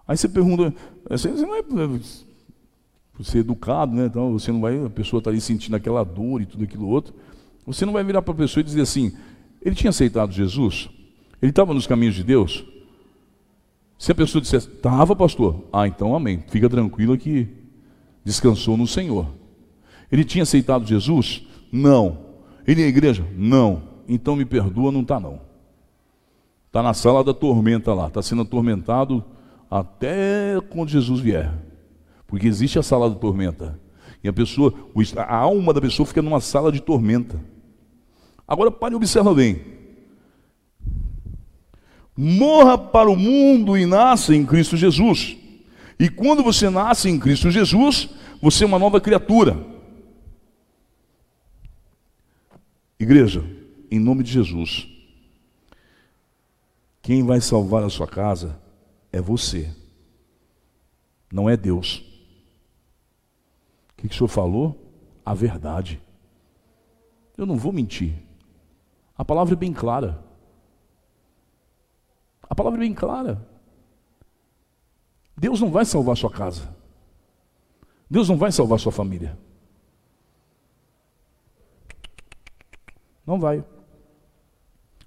[0.09, 0.75] Aí você pergunta,
[1.07, 4.07] você não é por ser educado, né?
[4.07, 7.13] Então você não vai, a pessoa está ali sentindo aquela dor e tudo aquilo outro.
[7.67, 9.15] Você não vai virar para a pessoa e dizer assim:
[9.61, 10.89] ele tinha aceitado Jesus?
[11.43, 12.65] Ele estava nos caminhos de Deus?
[13.99, 17.49] Se a pessoa dissesse, estava, pastor, ah, então amém, fica tranquilo que
[18.25, 19.29] descansou no Senhor.
[20.11, 21.53] Ele tinha aceitado Jesus?
[21.75, 22.19] Não.
[22.65, 23.27] Ele é igreja?
[23.37, 23.83] Não.
[24.09, 25.41] Então me perdoa, não está não.
[26.69, 29.25] Está na sala da tormenta lá, está sendo atormentado
[29.69, 31.53] até quando Jesus vier.
[32.29, 33.81] Porque existe a sala de tormenta.
[34.23, 34.73] E a pessoa,
[35.17, 37.41] a alma da pessoa fica numa sala de tormenta.
[38.47, 39.61] Agora pare e observa bem.
[42.17, 45.37] Morra para o mundo e nasça em Cristo Jesus.
[45.99, 48.09] E quando você nasce em Cristo Jesus,
[48.41, 49.74] você é uma nova criatura.
[53.05, 53.45] Igreja,
[53.91, 54.89] em nome de Jesus,
[57.03, 58.59] quem vai salvar a sua casa
[59.13, 59.71] é você,
[61.31, 61.99] não é Deus.
[63.91, 64.91] O que, que o senhor falou?
[65.23, 66.01] A verdade.
[67.37, 68.15] Eu não vou mentir.
[69.19, 70.25] A palavra é bem clara.
[72.49, 73.47] A palavra é bem clara.
[75.37, 76.75] Deus não vai salvar sua casa.
[78.09, 79.39] Deus não vai salvar sua família.
[83.27, 83.65] Não vai.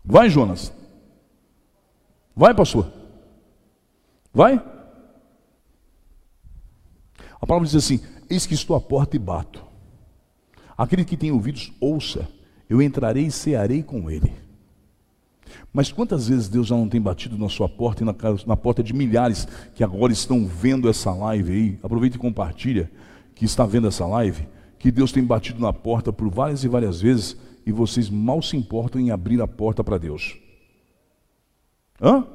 [0.04, 0.74] Vai, Jonas.
[2.36, 2.92] Vai, pastor.
[4.34, 4.64] Vai?
[7.40, 8.00] A palavra diz assim:
[8.30, 9.66] Eis que estou à porta e bato.
[10.78, 12.28] Aquele que tem ouvidos, ouça.
[12.70, 14.34] Eu entrarei e cearei com ele.
[15.74, 18.14] Mas quantas vezes Deus já não tem batido na sua porta e na,
[18.46, 21.80] na porta de milhares que agora estão vendo essa live aí?
[21.82, 22.92] Aproveita e compartilha
[23.34, 24.48] que está vendo essa live.
[24.78, 27.38] Que Deus tem batido na porta por várias e várias vezes
[27.68, 30.38] e vocês mal se importam em abrir a porta para Deus.
[32.02, 32.26] Hã?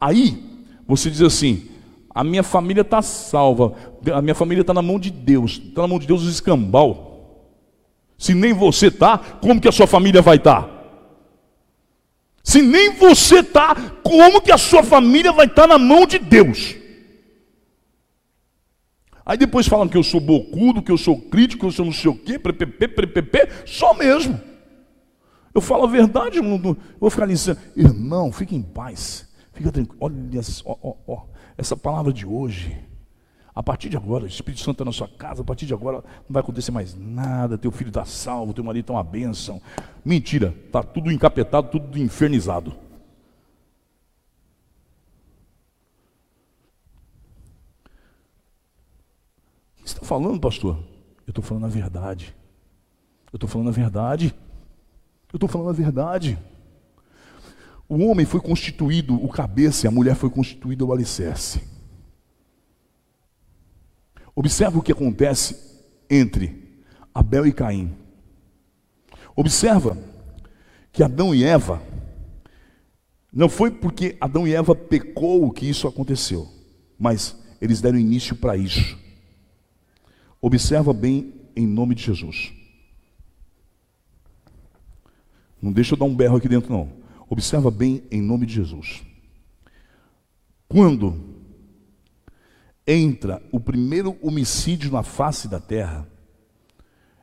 [0.00, 0.42] Aí
[0.88, 1.68] você diz assim:
[2.08, 3.74] a minha família está salva,
[4.14, 7.44] a minha família está na mão de Deus, está na mão de Deus o escambau.
[8.16, 10.62] Se nem você está, como que a sua família vai estar?
[10.62, 10.80] Tá?
[12.42, 16.18] Se nem você está, como que a sua família vai estar tá na mão de
[16.18, 16.76] Deus?
[19.30, 21.92] Aí depois falam que eu sou bocudo, que eu sou crítico, que eu sou não
[21.92, 24.40] sei o quê, prepepe, prepepe, só mesmo.
[25.54, 29.30] Eu falo a verdade, eu vou ficar ali dizendo, irmão, fique em paz.
[29.52, 29.98] Fica tranquilo.
[30.00, 31.22] Olha só, ó, ó,
[31.56, 32.76] essa palavra de hoje.
[33.54, 35.98] A partir de agora, o Espírito Santo está na sua casa, a partir de agora
[35.98, 39.62] não vai acontecer mais nada, teu filho está salvo, teu marido está uma bênção.
[40.04, 42.74] Mentira, está tudo encapetado, tudo infernizado.
[49.90, 50.76] Você está falando, pastor?
[51.26, 52.34] Eu estou falando a verdade.
[53.32, 54.34] Eu estou falando a verdade.
[55.32, 56.38] Eu estou falando a verdade.
[57.88, 61.62] O homem foi constituído o cabeça e a mulher foi constituída o alicerce.
[64.34, 65.56] Observe o que acontece
[66.08, 67.92] entre Abel e Caim.
[69.34, 69.98] Observa
[70.92, 71.82] que Adão e Eva,
[73.32, 76.48] não foi porque Adão e Eva pecou que isso aconteceu,
[76.98, 78.99] mas eles deram início para isso.
[80.40, 82.52] Observa bem em nome de Jesus.
[85.60, 86.90] Não deixa eu dar um berro aqui dentro, não.
[87.28, 89.02] Observa bem em nome de Jesus.
[90.66, 91.30] Quando
[92.86, 96.08] entra o primeiro homicídio na face da terra,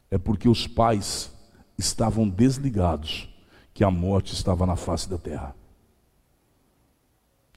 [0.09, 1.31] é porque os pais
[1.77, 3.29] estavam desligados
[3.73, 5.55] que a morte estava na face da terra.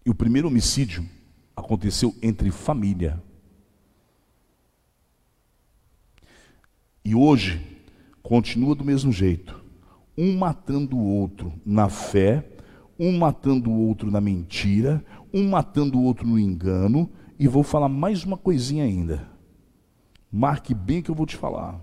[0.05, 1.09] E o primeiro homicídio
[1.55, 3.23] aconteceu entre família.
[7.05, 7.61] E hoje
[8.23, 9.59] continua do mesmo jeito,
[10.17, 12.47] um matando o outro na fé,
[12.99, 17.89] um matando o outro na mentira, um matando o outro no engano, e vou falar
[17.89, 19.27] mais uma coisinha ainda.
[20.31, 21.81] Marque bem que eu vou te falar.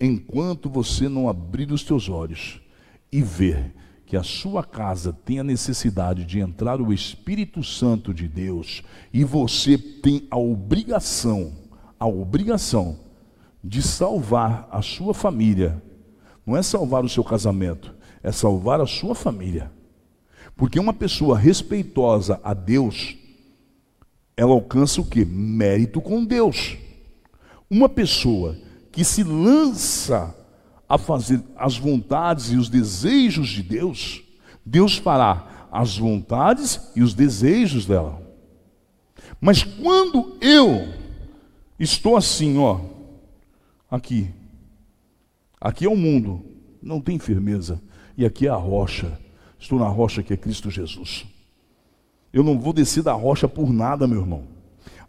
[0.00, 2.62] Enquanto você não abrir os teus olhos
[3.12, 3.74] e ver
[4.06, 9.22] que a sua casa tem a necessidade de entrar o Espírito Santo de Deus e
[9.22, 11.52] você tem a obrigação,
[12.00, 13.03] a obrigação
[13.64, 15.82] de salvar a sua família.
[16.44, 19.72] Não é salvar o seu casamento, é salvar a sua família.
[20.54, 23.16] Porque uma pessoa respeitosa a Deus,
[24.36, 25.24] ela alcança o que?
[25.24, 26.76] Mérito com Deus.
[27.70, 28.56] Uma pessoa
[28.92, 30.36] que se lança
[30.86, 34.22] a fazer as vontades e os desejos de Deus,
[34.64, 38.22] Deus fará as vontades e os desejos dela.
[39.40, 40.92] Mas quando eu
[41.78, 42.93] estou assim, ó,
[43.94, 44.28] Aqui.
[45.60, 46.44] Aqui é o mundo,
[46.82, 47.80] não tem firmeza.
[48.18, 49.20] E aqui é a rocha.
[49.56, 51.24] Estou na rocha que é Cristo Jesus.
[52.32, 54.48] Eu não vou descer da rocha por nada, meu irmão.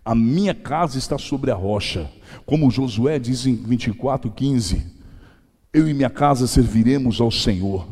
[0.06, 2.12] A minha casa está sobre a rocha.
[2.46, 4.86] Como Josué diz em 24, 15:
[5.74, 7.88] Eu e minha casa serviremos ao Senhor.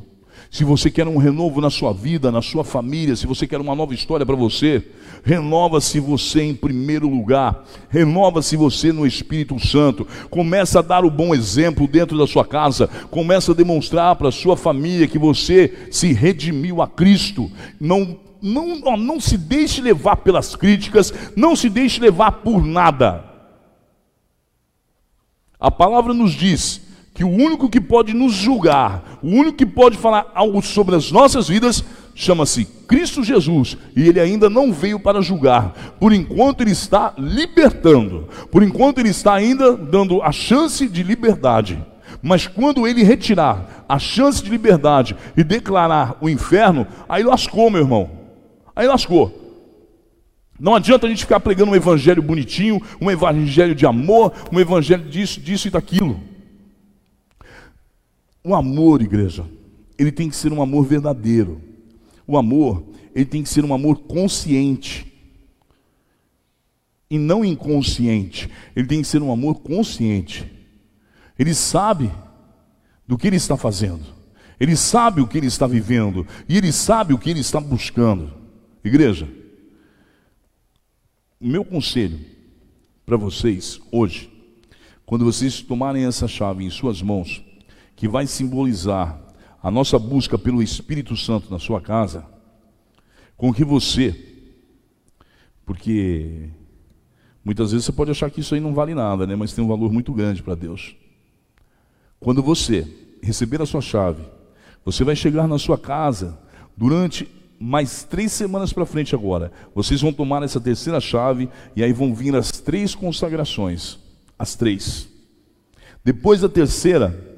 [0.52, 3.76] Se você quer um renovo na sua vida, na sua família, se você quer uma
[3.76, 4.84] nova história para você,
[5.24, 11.34] renova-se você em primeiro lugar, renova-se você no Espírito Santo, começa a dar o bom
[11.34, 16.14] exemplo dentro da sua casa, começa a demonstrar para a sua família que você se
[16.14, 22.30] redimiu a Cristo, não não, não se deixe levar pelas críticas, não se deixe levar
[22.44, 23.24] por nada.
[25.58, 26.82] A palavra nos diz
[27.14, 31.12] que o único que pode nos julgar, o único que pode falar algo sobre as
[31.12, 31.84] nossas vidas,
[32.16, 35.96] chama-se Cristo Jesus, e ele ainda não veio para julgar.
[36.00, 41.84] Por enquanto ele está libertando, por enquanto ele está ainda dando a chance de liberdade.
[42.22, 47.82] Mas quando ele retirar a chance de liberdade e declarar o inferno, aí lascou, meu
[47.82, 48.10] irmão.
[48.76, 49.40] Aí lascou.
[50.60, 55.04] Não adianta a gente ficar pregando um evangelho bonitinho, um evangelho de amor, um evangelho
[55.04, 56.33] disso, disso e daquilo.
[58.44, 59.46] O amor, igreja,
[59.98, 61.62] ele tem que ser um amor verdadeiro.
[62.28, 62.84] O amor,
[63.16, 65.12] ele tem que ser um amor consciente.
[67.10, 68.50] E não inconsciente.
[68.76, 70.52] Ele tem que ser um amor consciente.
[71.38, 72.12] Ele sabe
[73.08, 74.04] do que ele está fazendo.
[74.60, 76.28] Ele sabe o que ele está vivendo.
[76.50, 78.34] E ele sabe o que ele está buscando.
[78.84, 79.28] Igreja,
[81.40, 82.20] o meu conselho
[83.06, 84.30] para vocês hoje,
[85.06, 87.44] quando vocês tomarem essa chave em suas mãos,
[88.04, 89.18] que vai simbolizar
[89.62, 92.26] a nossa busca pelo Espírito Santo na sua casa,
[93.38, 94.14] com que você,
[95.66, 96.50] porque
[97.46, 99.38] muitas vezes você pode achar que isso aí não vale nada, né?
[99.38, 100.98] mas tem um valor muito grande para Deus.
[102.20, 102.86] Quando você
[103.22, 104.26] receber a sua chave,
[104.84, 106.38] você vai chegar na sua casa
[106.76, 107.26] durante
[107.58, 109.50] mais três semanas para frente agora.
[109.74, 113.98] Vocês vão tomar essa terceira chave e aí vão vir as três consagrações.
[114.38, 115.08] As três.
[116.04, 117.33] Depois da terceira,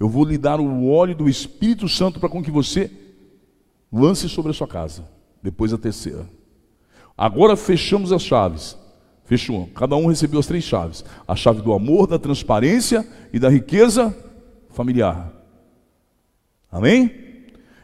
[0.00, 2.90] eu vou lhe dar o óleo do Espírito Santo para com que você
[3.92, 5.06] lance sobre a sua casa.
[5.42, 6.26] Depois a terceira.
[7.16, 8.78] Agora fechamos as chaves.
[9.26, 9.68] Fechou.
[9.74, 14.16] Cada um recebeu as três chaves: a chave do amor, da transparência e da riqueza
[14.70, 15.30] familiar.
[16.72, 17.12] Amém?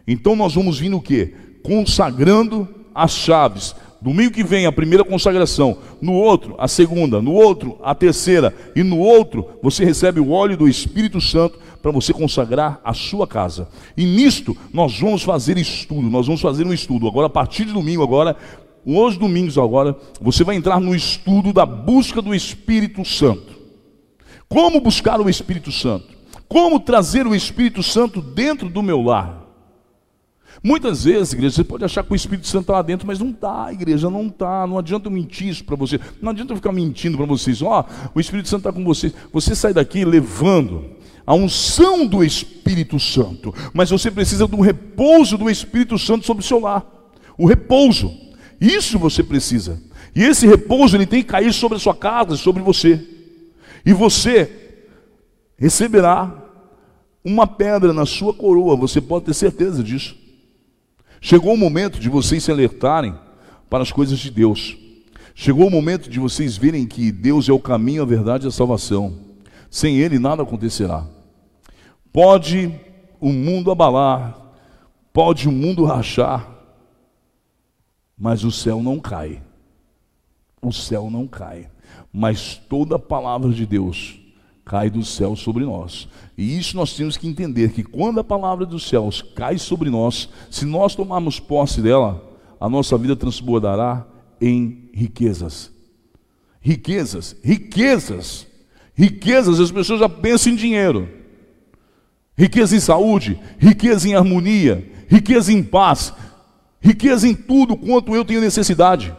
[0.06, 1.34] Então nós vamos vir no que?
[1.62, 3.76] Consagrando as chaves.
[4.00, 8.82] Domingo que vem a primeira consagração, no outro a segunda, no outro a terceira e
[8.82, 13.68] no outro você recebe o óleo do Espírito Santo para você consagrar a sua casa.
[13.96, 17.06] E nisto nós vamos fazer estudo, nós vamos fazer um estudo.
[17.06, 18.36] Agora, a partir de domingo, agora,
[18.84, 23.56] hoje domingos agora, você vai entrar no estudo da busca do Espírito Santo.
[24.48, 26.14] Como buscar o Espírito Santo?
[26.48, 29.46] Como trazer o Espírito Santo dentro do meu lar?
[30.62, 33.30] Muitas vezes, igreja, você pode achar que o Espírito Santo está lá dentro, mas não
[33.30, 34.66] está, igreja, não está.
[34.66, 36.00] Não adianta eu mentir isso para você.
[36.20, 37.60] Não adianta eu ficar mentindo para vocês.
[37.62, 39.12] Ó, oh, o Espírito Santo está com vocês.
[39.32, 40.95] Você sai daqui levando
[41.26, 46.46] a unção do Espírito Santo, mas você precisa do repouso do Espírito Santo sobre o
[46.46, 46.86] seu lar.
[47.36, 48.14] O repouso.
[48.60, 49.82] Isso você precisa.
[50.14, 53.04] E esse repouso ele tem que cair sobre a sua casa, sobre você.
[53.84, 54.50] E você
[55.58, 56.44] receberá
[57.24, 60.16] uma pedra na sua coroa, você pode ter certeza disso.
[61.20, 63.14] Chegou o momento de vocês se alertarem
[63.68, 64.76] para as coisas de Deus.
[65.34, 68.52] Chegou o momento de vocês verem que Deus é o caminho, a verdade e a
[68.52, 69.18] salvação.
[69.68, 71.15] Sem Ele nada acontecerá.
[72.16, 72.74] Pode
[73.20, 74.40] o mundo abalar,
[75.12, 76.50] pode o mundo rachar,
[78.16, 79.42] mas o céu não cai.
[80.62, 81.68] O céu não cai.
[82.10, 84.18] Mas toda a palavra de Deus
[84.64, 86.08] cai do céu sobre nós.
[86.38, 90.26] E isso nós temos que entender que quando a palavra dos céus cai sobre nós,
[90.50, 92.26] se nós tomarmos posse dela,
[92.58, 94.06] a nossa vida transbordará
[94.40, 95.70] em riquezas.
[96.62, 98.46] Riquezas, riquezas,
[98.94, 101.15] riquezas, as pessoas já pensam em dinheiro.
[102.36, 106.12] Riqueza em saúde, riqueza em harmonia, riqueza em paz,
[106.80, 109.14] riqueza em tudo quanto eu tenho necessidade.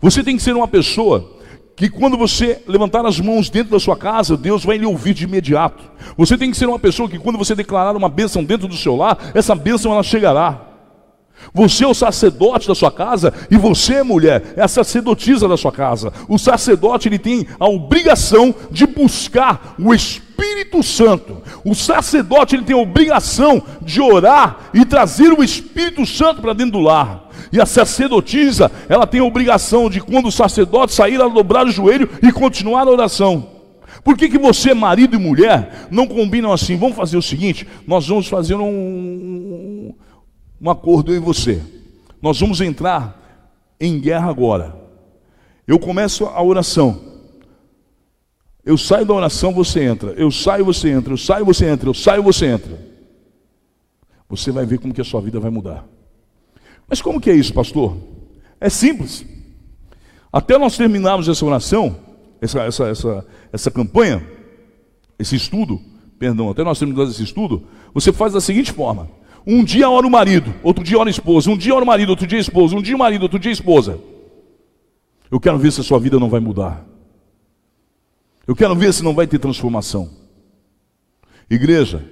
[0.00, 1.38] Você tem que ser uma pessoa
[1.76, 5.24] que quando você levantar as mãos dentro da sua casa, Deus vai lhe ouvir de
[5.24, 5.82] imediato.
[6.16, 8.96] Você tem que ser uma pessoa que quando você declarar uma bênção dentro do seu
[8.96, 10.69] lar, essa bênção ela chegará.
[11.52, 15.72] Você é o sacerdote da sua casa e você, mulher, é a sacerdotisa da sua
[15.72, 16.12] casa.
[16.28, 21.38] O sacerdote ele tem a obrigação de buscar o Espírito Santo.
[21.64, 26.72] O sacerdote ele tem a obrigação de orar e trazer o Espírito Santo para dentro
[26.72, 27.28] do lar.
[27.52, 31.70] E a sacerdotisa, ela tem a obrigação de quando o sacerdote sair, ela dobrar o
[31.70, 33.60] joelho e continuar a oração.
[34.04, 36.76] Por que, que você, marido e mulher, não combinam assim?
[36.76, 39.92] Vamos fazer o seguinte: nós vamos fazer um,
[40.60, 41.62] um acordo eu e você.
[42.20, 43.46] Nós vamos entrar
[43.80, 44.76] em guerra agora.
[45.66, 47.00] Eu começo a oração.
[48.64, 50.10] Eu saio da oração, você entra.
[50.12, 51.12] Eu saio, você entra.
[51.12, 51.88] Eu saio, você entra.
[51.88, 52.78] Eu saio, você entra.
[54.28, 55.86] Você vai ver como que a sua vida vai mudar.
[56.86, 57.96] Mas como que é isso, pastor?
[58.60, 59.24] É simples.
[60.32, 61.96] Até nós terminarmos essa oração,
[62.40, 64.24] essa, essa, essa, essa campanha,
[65.18, 65.80] esse estudo,
[66.18, 69.08] perdão, até nós terminarmos esse estudo, você faz da seguinte forma:
[69.46, 72.10] um dia ora o marido, outro dia ora a esposa, um dia ora o marido,
[72.10, 74.00] outro dia a esposa, um dia o marido, outro dia a esposa.
[75.30, 76.84] Eu quero ver se a sua vida não vai mudar.
[78.46, 80.10] Eu quero ver se não vai ter transformação.
[81.48, 82.04] Igreja,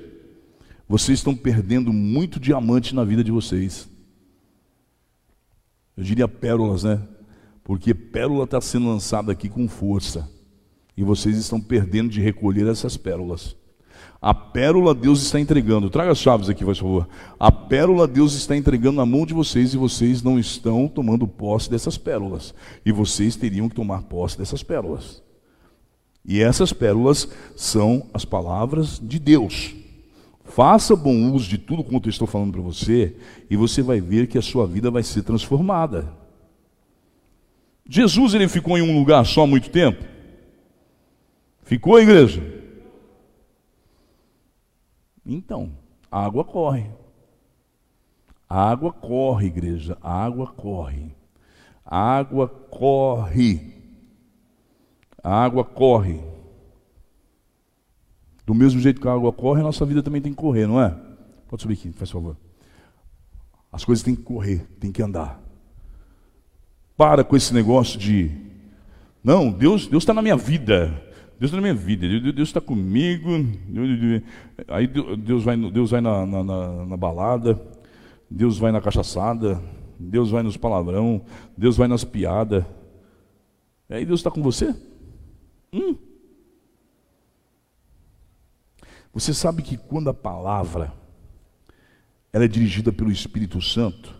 [0.88, 3.88] vocês estão perdendo muito diamante na vida de vocês.
[5.96, 7.02] Eu diria pérolas, né?
[7.64, 10.30] Porque pérola está sendo lançada aqui com força.
[10.96, 13.54] E vocês estão perdendo de recolher essas pérolas.
[14.20, 15.88] A pérola Deus está entregando.
[15.88, 17.08] Traga as chaves aqui, por favor.
[17.38, 21.70] A pérola Deus está entregando na mão de vocês e vocês não estão tomando posse
[21.70, 22.52] dessas pérolas.
[22.84, 25.22] E vocês teriam que tomar posse dessas pérolas.
[26.24, 29.74] E essas pérolas são as palavras de Deus.
[30.44, 33.14] Faça bom uso de tudo quanto eu estou falando para você
[33.48, 36.12] e você vai ver que a sua vida vai ser transformada.
[37.88, 40.04] Jesus ele ficou em um lugar só muito tempo?
[41.62, 42.57] Ficou, igreja?
[45.28, 45.70] Então,
[46.10, 46.90] a água corre.
[48.48, 49.98] A água corre, igreja.
[50.00, 51.14] A água corre.
[51.84, 53.74] A água corre.
[55.22, 56.18] A água corre.
[58.46, 60.80] Do mesmo jeito que a água corre, a nossa vida também tem que correr, não
[60.80, 60.96] é?
[61.46, 62.34] Pode subir aqui, faz favor.
[63.70, 65.38] As coisas têm que correr, têm que andar.
[66.96, 68.48] Para com esse negócio de
[69.22, 71.07] não, Deus Deus está na minha vida.
[71.38, 73.30] Deus está na minha vida, Deus está comigo.
[74.66, 77.60] Aí Deus vai, Deus vai na, na, na, na balada,
[78.28, 79.62] Deus vai na cachaçada,
[79.98, 81.24] Deus vai nos palavrão,
[81.56, 82.64] Deus vai nas piadas.
[83.88, 84.74] Aí Deus está com você?
[85.72, 85.96] Hum.
[89.14, 90.92] Você sabe que quando a palavra
[92.32, 94.14] ela é dirigida pelo Espírito Santo,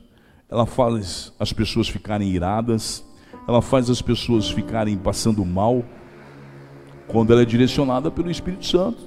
[0.49, 3.05] ela faz as pessoas ficarem iradas,
[3.47, 5.85] ela faz as pessoas ficarem passando mal,
[7.09, 9.03] quando ela é direcionada pelo Espírito Santo.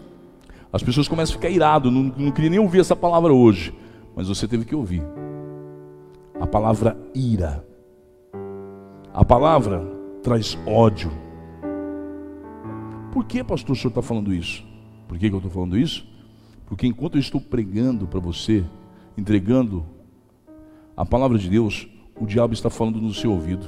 [0.74, 3.74] As pessoas começam a ficar irado, não, não queria nem ouvir essa palavra hoje,
[4.16, 5.04] mas você teve que ouvir.
[6.39, 7.66] A palavra ira.
[9.14, 9.86] A palavra
[10.24, 11.12] traz ódio.
[13.12, 14.64] Por que, pastor, o senhor está falando isso?
[15.08, 16.08] Por que, que eu estou falando isso?
[16.66, 18.64] Porque enquanto eu estou pregando para você,
[19.18, 19.86] entregando
[20.95, 21.88] a palavra de Deus,
[22.18, 23.66] o diabo está falando no seu ouvido.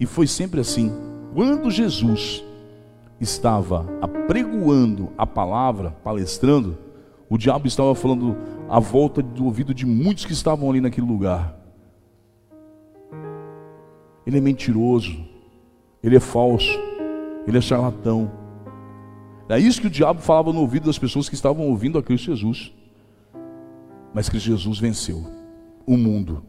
[0.00, 1.07] E foi sempre assim.
[1.38, 2.44] Quando Jesus
[3.20, 6.76] estava apregoando a palavra, palestrando,
[7.30, 8.36] o diabo estava falando
[8.68, 11.56] à volta do ouvido de muitos que estavam ali naquele lugar.
[14.26, 15.16] Ele é mentiroso,
[16.02, 16.76] ele é falso,
[17.46, 18.32] ele é charlatão.
[19.48, 22.34] É isso que o diabo falava no ouvido das pessoas que estavam ouvindo a Cristo
[22.34, 22.72] Jesus.
[24.12, 25.24] Mas Cristo Jesus venceu
[25.86, 26.42] o mundo.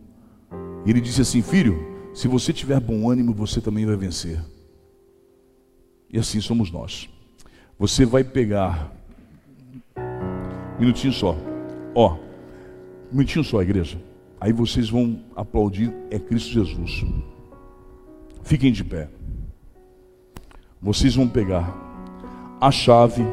[0.83, 1.77] E ele disse assim: Filho,
[2.11, 4.39] se você tiver bom ânimo, você também vai vencer.
[6.11, 7.09] E assim somos nós.
[7.77, 8.91] Você vai pegar.
[10.79, 11.35] Minutinho só.
[11.93, 12.17] Ó.
[13.11, 14.01] Minutinho só, igreja.
[14.41, 15.93] Aí vocês vão aplaudir.
[16.09, 17.05] É Cristo Jesus.
[18.43, 19.09] Fiquem de pé.
[20.81, 21.75] Vocês vão pegar
[22.59, 23.23] a chave.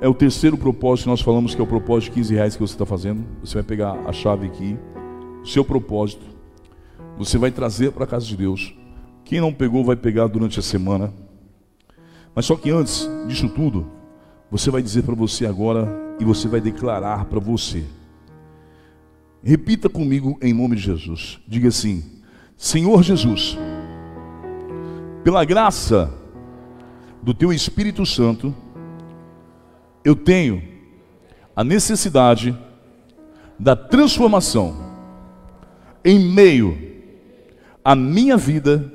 [0.00, 2.60] É o terceiro propósito que nós falamos que é o propósito de 15 reais que
[2.60, 3.24] você está fazendo.
[3.40, 4.76] Você vai pegar a chave aqui,
[5.44, 6.24] seu propósito.
[7.16, 8.74] Você vai trazer para a casa de Deus.
[9.24, 11.12] Quem não pegou vai pegar durante a semana.
[12.34, 13.86] Mas só que antes disso tudo,
[14.50, 17.84] você vai dizer para você agora e você vai declarar para você.
[19.42, 21.40] Repita comigo em nome de Jesus.
[21.46, 22.04] Diga assim:
[22.56, 23.58] Senhor Jesus,
[25.24, 26.12] pela graça
[27.22, 28.54] do teu Espírito Santo,
[30.04, 30.62] eu tenho
[31.54, 32.56] a necessidade
[33.58, 34.76] da transformação
[36.04, 36.76] em meio
[37.84, 38.92] à minha vida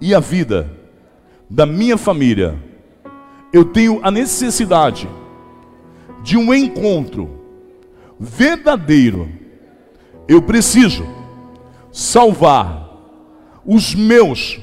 [0.00, 0.83] e à vida
[1.48, 2.58] da minha família.
[3.52, 5.08] Eu tenho a necessidade
[6.22, 7.30] de um encontro
[8.18, 9.28] verdadeiro.
[10.26, 11.06] Eu preciso
[11.92, 12.84] salvar
[13.64, 14.60] os meus,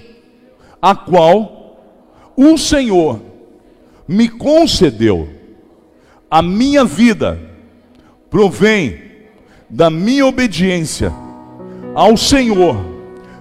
[0.81, 1.79] a qual
[2.35, 3.21] o Senhor
[4.07, 5.29] me concedeu.
[6.29, 7.39] A minha vida
[8.29, 9.01] provém
[9.69, 11.13] da minha obediência
[11.93, 12.77] ao Senhor,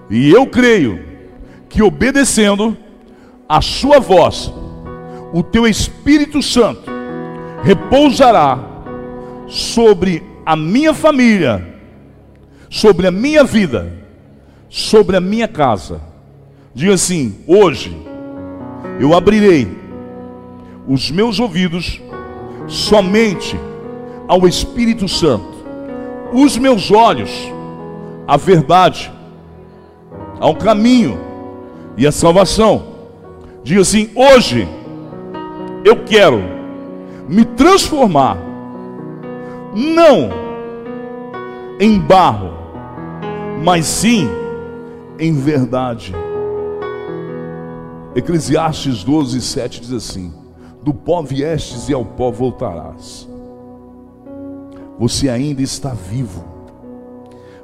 [0.09, 1.05] e eu creio
[1.69, 2.77] que obedecendo
[3.51, 4.55] a Sua voz,
[5.33, 6.89] o Teu Espírito Santo
[7.65, 8.57] repousará
[9.49, 11.81] sobre a minha família,
[12.71, 13.93] sobre a minha vida,
[14.69, 16.01] sobre a minha casa.
[16.73, 18.01] Diga assim: hoje
[19.01, 19.67] eu abrirei
[20.87, 22.01] os meus ouvidos
[22.69, 23.59] somente
[24.29, 25.67] ao Espírito Santo,
[26.33, 27.33] os meus olhos
[28.29, 29.11] à verdade,
[30.39, 31.19] ao caminho
[31.97, 32.90] e à salvação.
[33.63, 34.67] Diga assim: hoje
[35.85, 36.41] eu quero
[37.29, 38.37] me transformar,
[39.75, 40.31] não
[41.79, 42.53] em barro,
[43.63, 44.29] mas sim
[45.19, 46.15] em verdade.
[48.15, 50.33] Eclesiastes 12, 7 diz assim:
[50.83, 53.29] do pó viestes e ao pó voltarás.
[54.99, 56.45] Você ainda está vivo.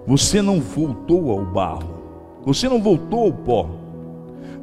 [0.07, 1.97] Você não voltou ao barro.
[2.45, 3.69] Você não voltou ao pó.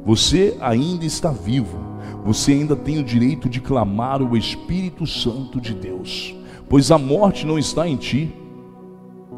[0.04, 1.78] Você ainda está vivo.
[2.24, 6.34] Você ainda tem o direito de clamar o Espírito Santo de Deus.
[6.68, 8.32] Pois a morte não está em ti.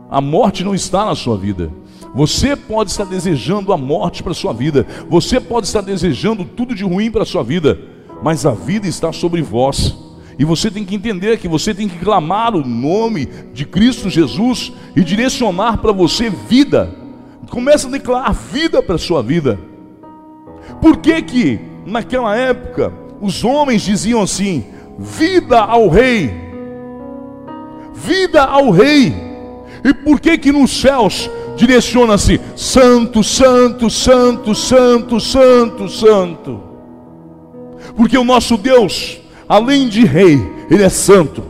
[0.09, 1.71] A morte não está na sua vida.
[2.15, 4.87] Você pode estar desejando a morte para a sua vida.
[5.09, 9.13] Você pode estar desejando tudo de ruim para a sua vida mas a vida está
[9.13, 9.97] sobre vós.
[10.39, 14.73] E você tem que entender que você tem que clamar o nome de Cristo Jesus
[14.95, 16.95] e direcionar para você vida.
[17.49, 19.59] Começa a declarar vida para a sua vida.
[20.81, 24.65] Por que que naquela época os homens diziam assim:
[24.99, 26.31] vida ao rei?
[27.95, 29.15] Vida ao rei.
[29.85, 36.67] E por que que nos céus direciona-se santo, santo, santo, santo, santo, santo?
[37.97, 39.19] porque o nosso Deus,
[39.49, 40.39] além de Rei,
[40.71, 41.43] Ele é santo.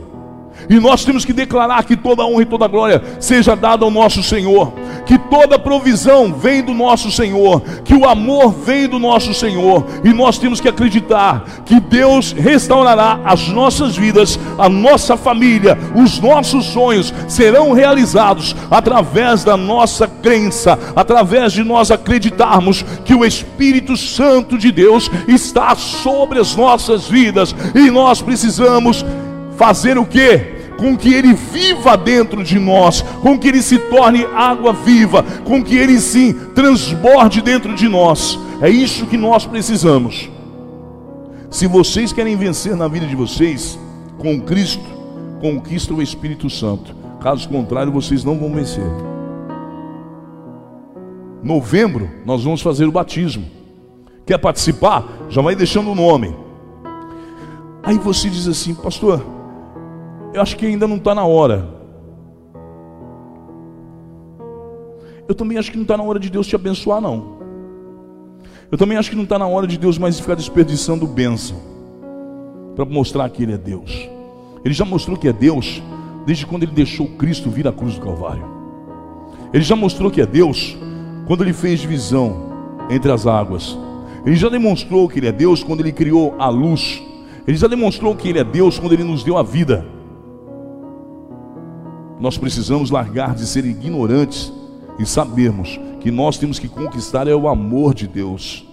[0.69, 4.21] E nós temos que declarar que toda honra e toda glória seja dada ao nosso
[4.21, 4.73] Senhor,
[5.05, 10.09] que toda provisão vem do nosso Senhor, que o amor vem do nosso Senhor, e
[10.09, 16.65] nós temos que acreditar que Deus restaurará as nossas vidas, a nossa família, os nossos
[16.65, 24.57] sonhos serão realizados através da nossa crença, através de nós acreditarmos que o Espírito Santo
[24.57, 29.05] de Deus está sobre as nossas vidas, e nós precisamos
[29.57, 30.56] fazer o que?
[30.77, 35.63] Com que ele viva dentro de nós, com que ele se torne água viva, com
[35.63, 38.39] que ele sim transborde dentro de nós.
[38.61, 40.29] É isso que nós precisamos.
[41.49, 43.79] Se vocês querem vencer na vida de vocês,
[44.17, 44.83] com Cristo,
[45.39, 46.95] conquista o Espírito Santo.
[47.21, 48.85] Caso contrário, vocês não vão vencer.
[51.41, 53.45] Novembro, nós vamos fazer o batismo.
[54.25, 55.05] Quer participar?
[55.29, 56.35] Já vai deixando o nome.
[57.83, 59.25] Aí você diz assim, pastor,
[60.33, 61.67] eu acho que ainda não está na hora.
[65.27, 67.37] Eu também acho que não está na hora de Deus te abençoar, não.
[68.71, 71.57] Eu também acho que não está na hora de Deus mais ficar desperdiçando bênção
[72.75, 74.09] para mostrar que Ele é Deus.
[74.63, 75.81] Ele já mostrou que é Deus
[76.25, 78.45] desde quando Ele deixou Cristo vir à cruz do Calvário.
[79.53, 80.77] Ele já mostrou que é Deus
[81.25, 83.77] quando Ele fez divisão entre as águas.
[84.25, 87.01] Ele já demonstrou que Ele é Deus quando Ele criou a luz.
[87.47, 89.85] Ele já demonstrou que Ele é Deus quando Ele nos deu a vida.
[92.19, 94.51] Nós precisamos largar de ser ignorantes
[94.97, 98.67] e sabermos que nós temos que conquistar é o amor de Deus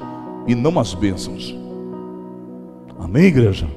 [0.46, 1.54] e não as bênçãos.
[2.98, 3.68] Amém, igreja?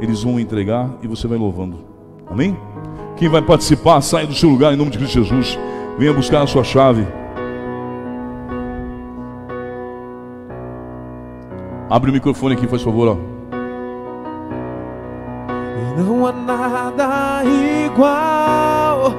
[0.00, 1.78] Eles vão entregar e você vai louvando.
[2.26, 2.56] Amém?
[3.16, 5.58] Quem vai participar, saia do seu lugar em nome de Cristo Jesus.
[5.98, 7.06] Venha buscar a sua chave.
[11.88, 13.08] Abre o microfone aqui, faz favor.
[13.08, 13.43] Ó.
[15.96, 19.14] Não há nada igual,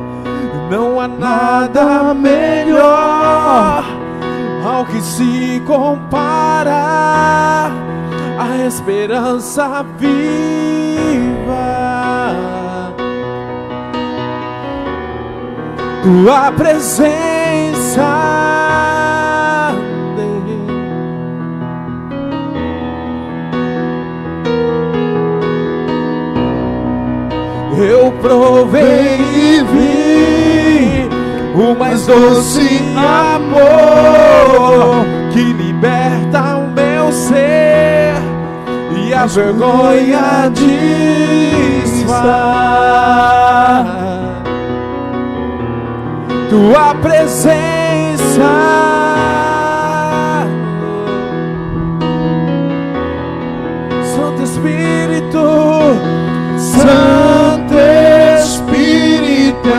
[0.70, 3.84] não há nada melhor
[4.66, 6.76] ao que se compara
[8.38, 10.26] a esperança viva.
[16.04, 18.06] Tua presença.
[27.78, 31.10] Eu provei e vi
[31.56, 38.14] o mais doce amor que liberta o meu ser
[38.96, 40.50] e a vergonha
[41.84, 42.16] desfaz.
[46.50, 47.86] Tua presença,
[54.46, 55.75] Espírito,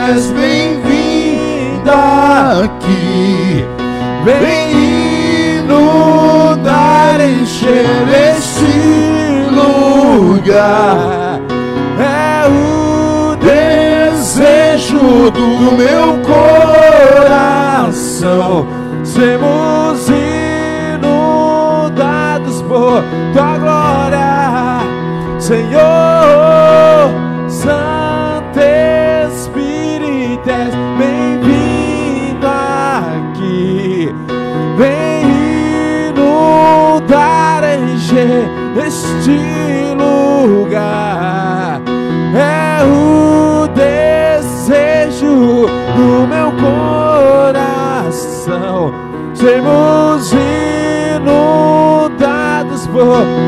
[0.05, 1.93] és bem-vinda
[2.63, 3.65] aqui.
[4.23, 4.71] Vem
[5.59, 8.75] inundar, encher este
[9.51, 11.39] lugar.
[11.99, 15.47] É o desejo do
[15.77, 16.07] meu
[17.85, 18.51] coração.
[19.03, 19.66] Sermos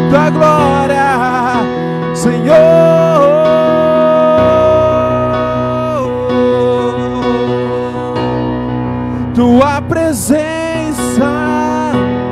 [0.10, 1.66] tua glória,
[2.14, 3.30] Senhor.
[9.34, 11.32] tua presença,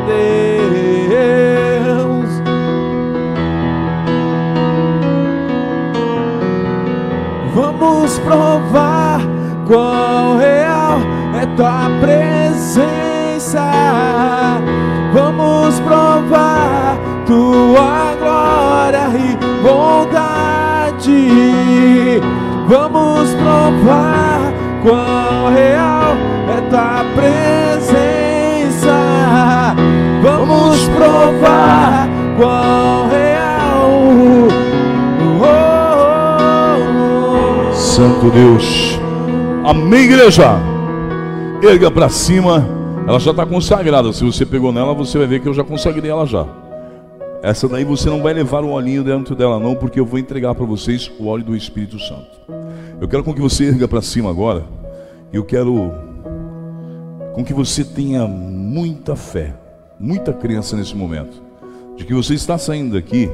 [0.08, 1.22] Deus.
[7.54, 9.22] Vamos provar
[9.66, 11.00] quão real
[11.42, 13.72] é tua presença.
[15.14, 21.28] Vamos provar tua glória e bondade.
[22.68, 26.16] Vamos provar quão real
[26.50, 27.38] é tua presença.
[30.24, 33.90] Vamos provar qual real.
[34.20, 35.48] Oh,
[35.94, 37.74] oh, oh.
[37.74, 39.00] Santo Deus.
[39.66, 40.58] Amém, igreja.
[41.62, 42.68] Erga para cima.
[43.06, 44.14] Ela já está consagrada.
[44.14, 46.46] Se você pegou nela, você vai ver que eu já consagrei ela já.
[47.42, 50.56] Essa daí você não vai levar o olhinho dentro dela, não, porque eu vou entregar
[50.56, 52.42] para vocês o óleo do Espírito Santo.
[53.00, 54.64] Eu quero com que você erga para cima agora.
[55.32, 55.92] Eu quero
[57.34, 59.54] com que você tenha muita fé,
[60.00, 61.42] muita crença nesse momento,
[61.96, 63.30] de que você está saindo daqui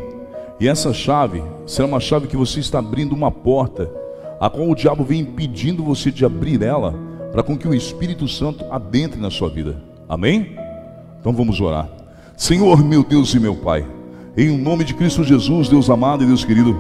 [0.60, 3.90] e essa chave será uma chave que você está abrindo uma porta,
[4.40, 6.94] a qual o diabo vem impedindo você de abrir ela,
[7.32, 9.82] para com que o Espírito Santo adentre na sua vida.
[10.08, 10.56] Amém?
[11.20, 12.03] Então vamos orar.
[12.36, 13.86] Senhor, meu Deus e meu Pai,
[14.36, 16.76] em nome de Cristo Jesus, Deus amado e Deus querido,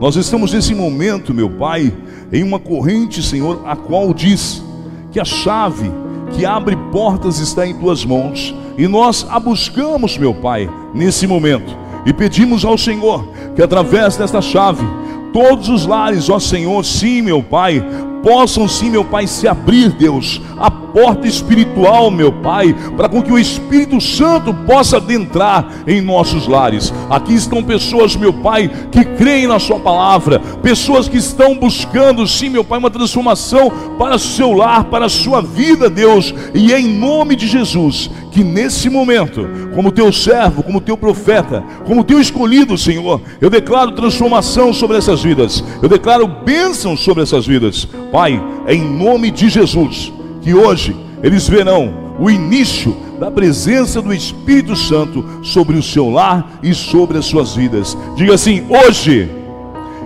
[0.00, 1.92] nós estamos nesse momento, meu Pai,
[2.32, 4.62] em uma corrente, Senhor, a qual diz
[5.10, 5.90] que a chave
[6.32, 8.54] que abre portas está em tuas mãos.
[8.78, 11.76] E nós a buscamos, meu Pai, nesse momento.
[12.06, 14.84] E pedimos ao Senhor que através desta chave,
[15.32, 17.84] todos os lares, ó Senhor, sim, meu Pai,
[18.22, 23.32] possam sim, meu Pai, se abrir, Deus, a porta espiritual, meu Pai, para com que
[23.32, 26.92] o Espírito Santo possa adentrar em nossos lares.
[27.08, 32.48] Aqui estão pessoas, meu Pai, que creem na Sua palavra, pessoas que estão buscando, sim,
[32.48, 36.86] meu Pai, uma transformação para o seu lar, para a sua vida, Deus, e em
[36.98, 42.76] nome de Jesus, que nesse momento, como teu servo, como teu profeta, como teu escolhido,
[42.78, 48.80] Senhor, eu declaro transformação sobre essas vidas, eu declaro bênção sobre essas vidas, Pai, em
[48.82, 55.76] nome de Jesus que hoje eles verão o início da presença do Espírito Santo sobre
[55.76, 57.96] o seu lar e sobre as suas vidas.
[58.16, 59.30] Diga assim: hoje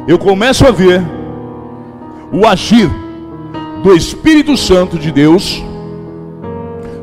[0.07, 1.03] eu começo a ver
[2.33, 2.91] o agir
[3.83, 5.63] do Espírito Santo de Deus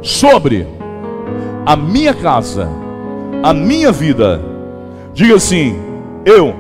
[0.02, 0.68] sobre
[1.66, 2.70] a minha casa,
[3.44, 4.42] a minha vida.
[5.14, 5.76] Diga assim:
[6.26, 6.54] eu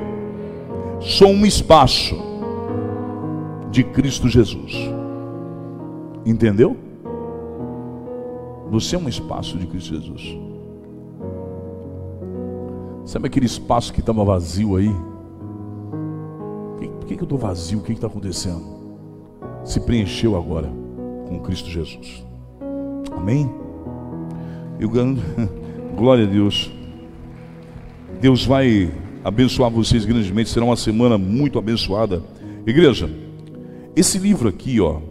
[1.01, 2.15] sou um espaço
[3.69, 5.00] de Cristo Jesus.
[6.25, 6.77] Entendeu?
[8.69, 10.37] Você é um espaço de Cristo Jesus.
[13.05, 14.89] Sabe aquele espaço que estava vazio aí?
[16.77, 17.79] Por que, que eu estou vazio?
[17.79, 18.63] O que está acontecendo?
[19.63, 20.71] Se preencheu agora
[21.27, 22.25] com Cristo Jesus.
[23.11, 23.49] Amém?
[24.79, 25.17] Eu ganho.
[25.97, 26.71] Glória a Deus.
[28.21, 28.91] Deus vai
[29.23, 30.49] abençoar vocês grandemente.
[30.49, 32.23] Será uma semana muito abençoada.
[32.65, 33.09] Igreja,
[33.95, 35.01] esse livro aqui, ó.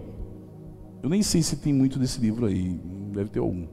[1.02, 2.78] Eu nem sei se tem muito desse livro aí.
[3.12, 3.66] Deve ter algum.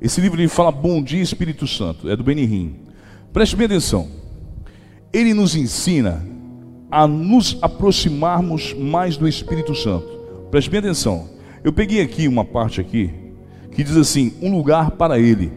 [0.00, 2.08] Esse livro ele fala Bom Dia Espírito Santo.
[2.08, 2.76] É do Benihim.
[3.32, 4.08] Preste bem atenção.
[5.12, 6.24] Ele nos ensina
[6.90, 10.06] a nos aproximarmos mais do Espírito Santo.
[10.50, 11.28] Preste bem atenção.
[11.62, 13.10] Eu peguei aqui uma parte aqui
[13.70, 15.52] que diz assim: um lugar para ele.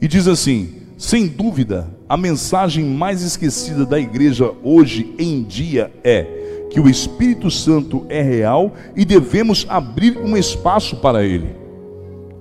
[0.00, 6.37] E diz assim: sem dúvida, a mensagem mais esquecida da igreja hoje em dia é
[6.70, 11.48] que o Espírito Santo é real e devemos abrir um espaço para ele.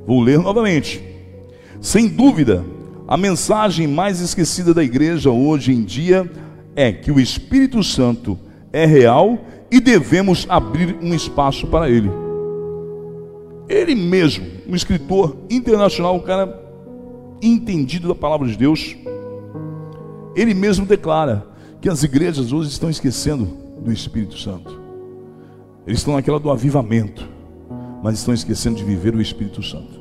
[0.06, 1.02] Vou ler novamente.
[1.82, 2.64] Sem dúvida,
[3.08, 6.30] a mensagem mais esquecida da igreja hoje em dia
[6.76, 8.38] é que o Espírito Santo
[8.72, 9.40] é real
[9.72, 12.10] e devemos abrir um espaço para ele.
[13.70, 16.64] Ele mesmo, um escritor internacional, um cara
[17.42, 18.96] entendido da palavra de Deus,
[20.36, 21.46] ele mesmo declara
[21.82, 24.82] que as igrejas hoje estão esquecendo do Espírito Santo.
[25.86, 27.28] Eles estão naquela do avivamento,
[28.04, 30.00] mas estão esquecendo de viver o Espírito Santo.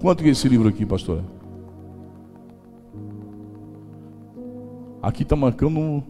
[0.00, 1.24] Quanto que é esse livro aqui, pastora?
[5.02, 6.02] Aqui está marcando.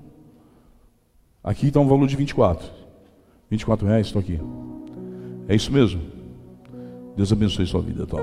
[1.42, 2.68] Aqui está um valor de 24.
[3.50, 4.40] 24 reais, estou aqui.
[5.48, 6.00] É isso mesmo?
[7.16, 8.20] Deus abençoe sua vida, tal.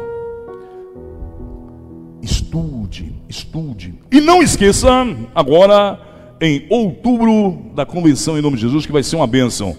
[2.22, 3.96] Estude, estude.
[4.12, 4.90] E não esqueça,
[5.34, 6.00] agora
[6.42, 9.76] em outubro da convenção em nome de Jesus, que vai ser uma bênção.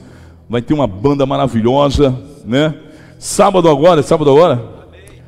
[0.48, 2.74] Vai ter uma banda maravilhosa, né?
[3.18, 4.62] Sábado agora, sábado agora?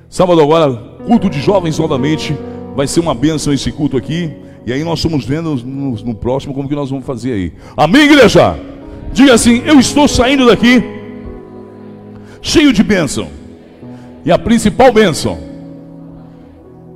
[0.08, 0.72] Sábado agora,
[1.06, 2.36] culto de jovens novamente.
[2.76, 4.32] Vai ser uma bênção esse culto aqui.
[4.64, 7.52] E aí nós estamos vendo no, no próximo como que nós vamos fazer aí.
[7.76, 8.58] Amém, igreja?
[9.12, 10.82] Diga assim: eu estou saindo daqui
[12.40, 13.28] cheio de bênção.
[14.24, 15.38] E a principal bênção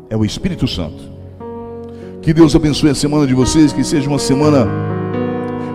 [0.09, 1.12] é o Espírito Santo.
[2.23, 4.69] Que Deus abençoe a semana de vocês, que seja uma semana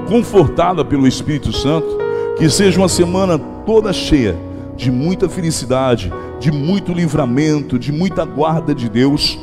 [0.08, 1.98] confortada pelo Espírito Santo,
[2.38, 4.34] que seja uma semana toda cheia
[4.78, 6.10] de muita felicidade,
[6.40, 9.38] de muito livramento, de muita guarda de Deus,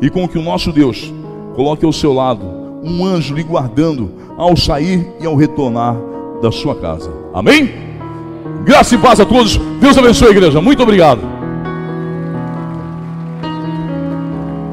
[0.00, 1.14] e com que o nosso Deus
[1.54, 2.44] coloque ao seu lado
[2.82, 5.96] um anjo lhe guardando ao sair e ao retornar
[6.42, 7.12] da sua casa.
[7.32, 7.72] Amém?
[8.64, 9.56] Graça e paz a todos.
[9.80, 10.60] Deus abençoe a igreja.
[10.60, 11.41] Muito obrigado.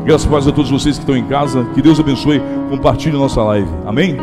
[0.09, 1.63] Graça paz a todos vocês que estão em casa.
[1.75, 2.41] Que Deus abençoe.
[2.67, 3.69] Compartilhe nossa live.
[3.85, 4.17] Amém?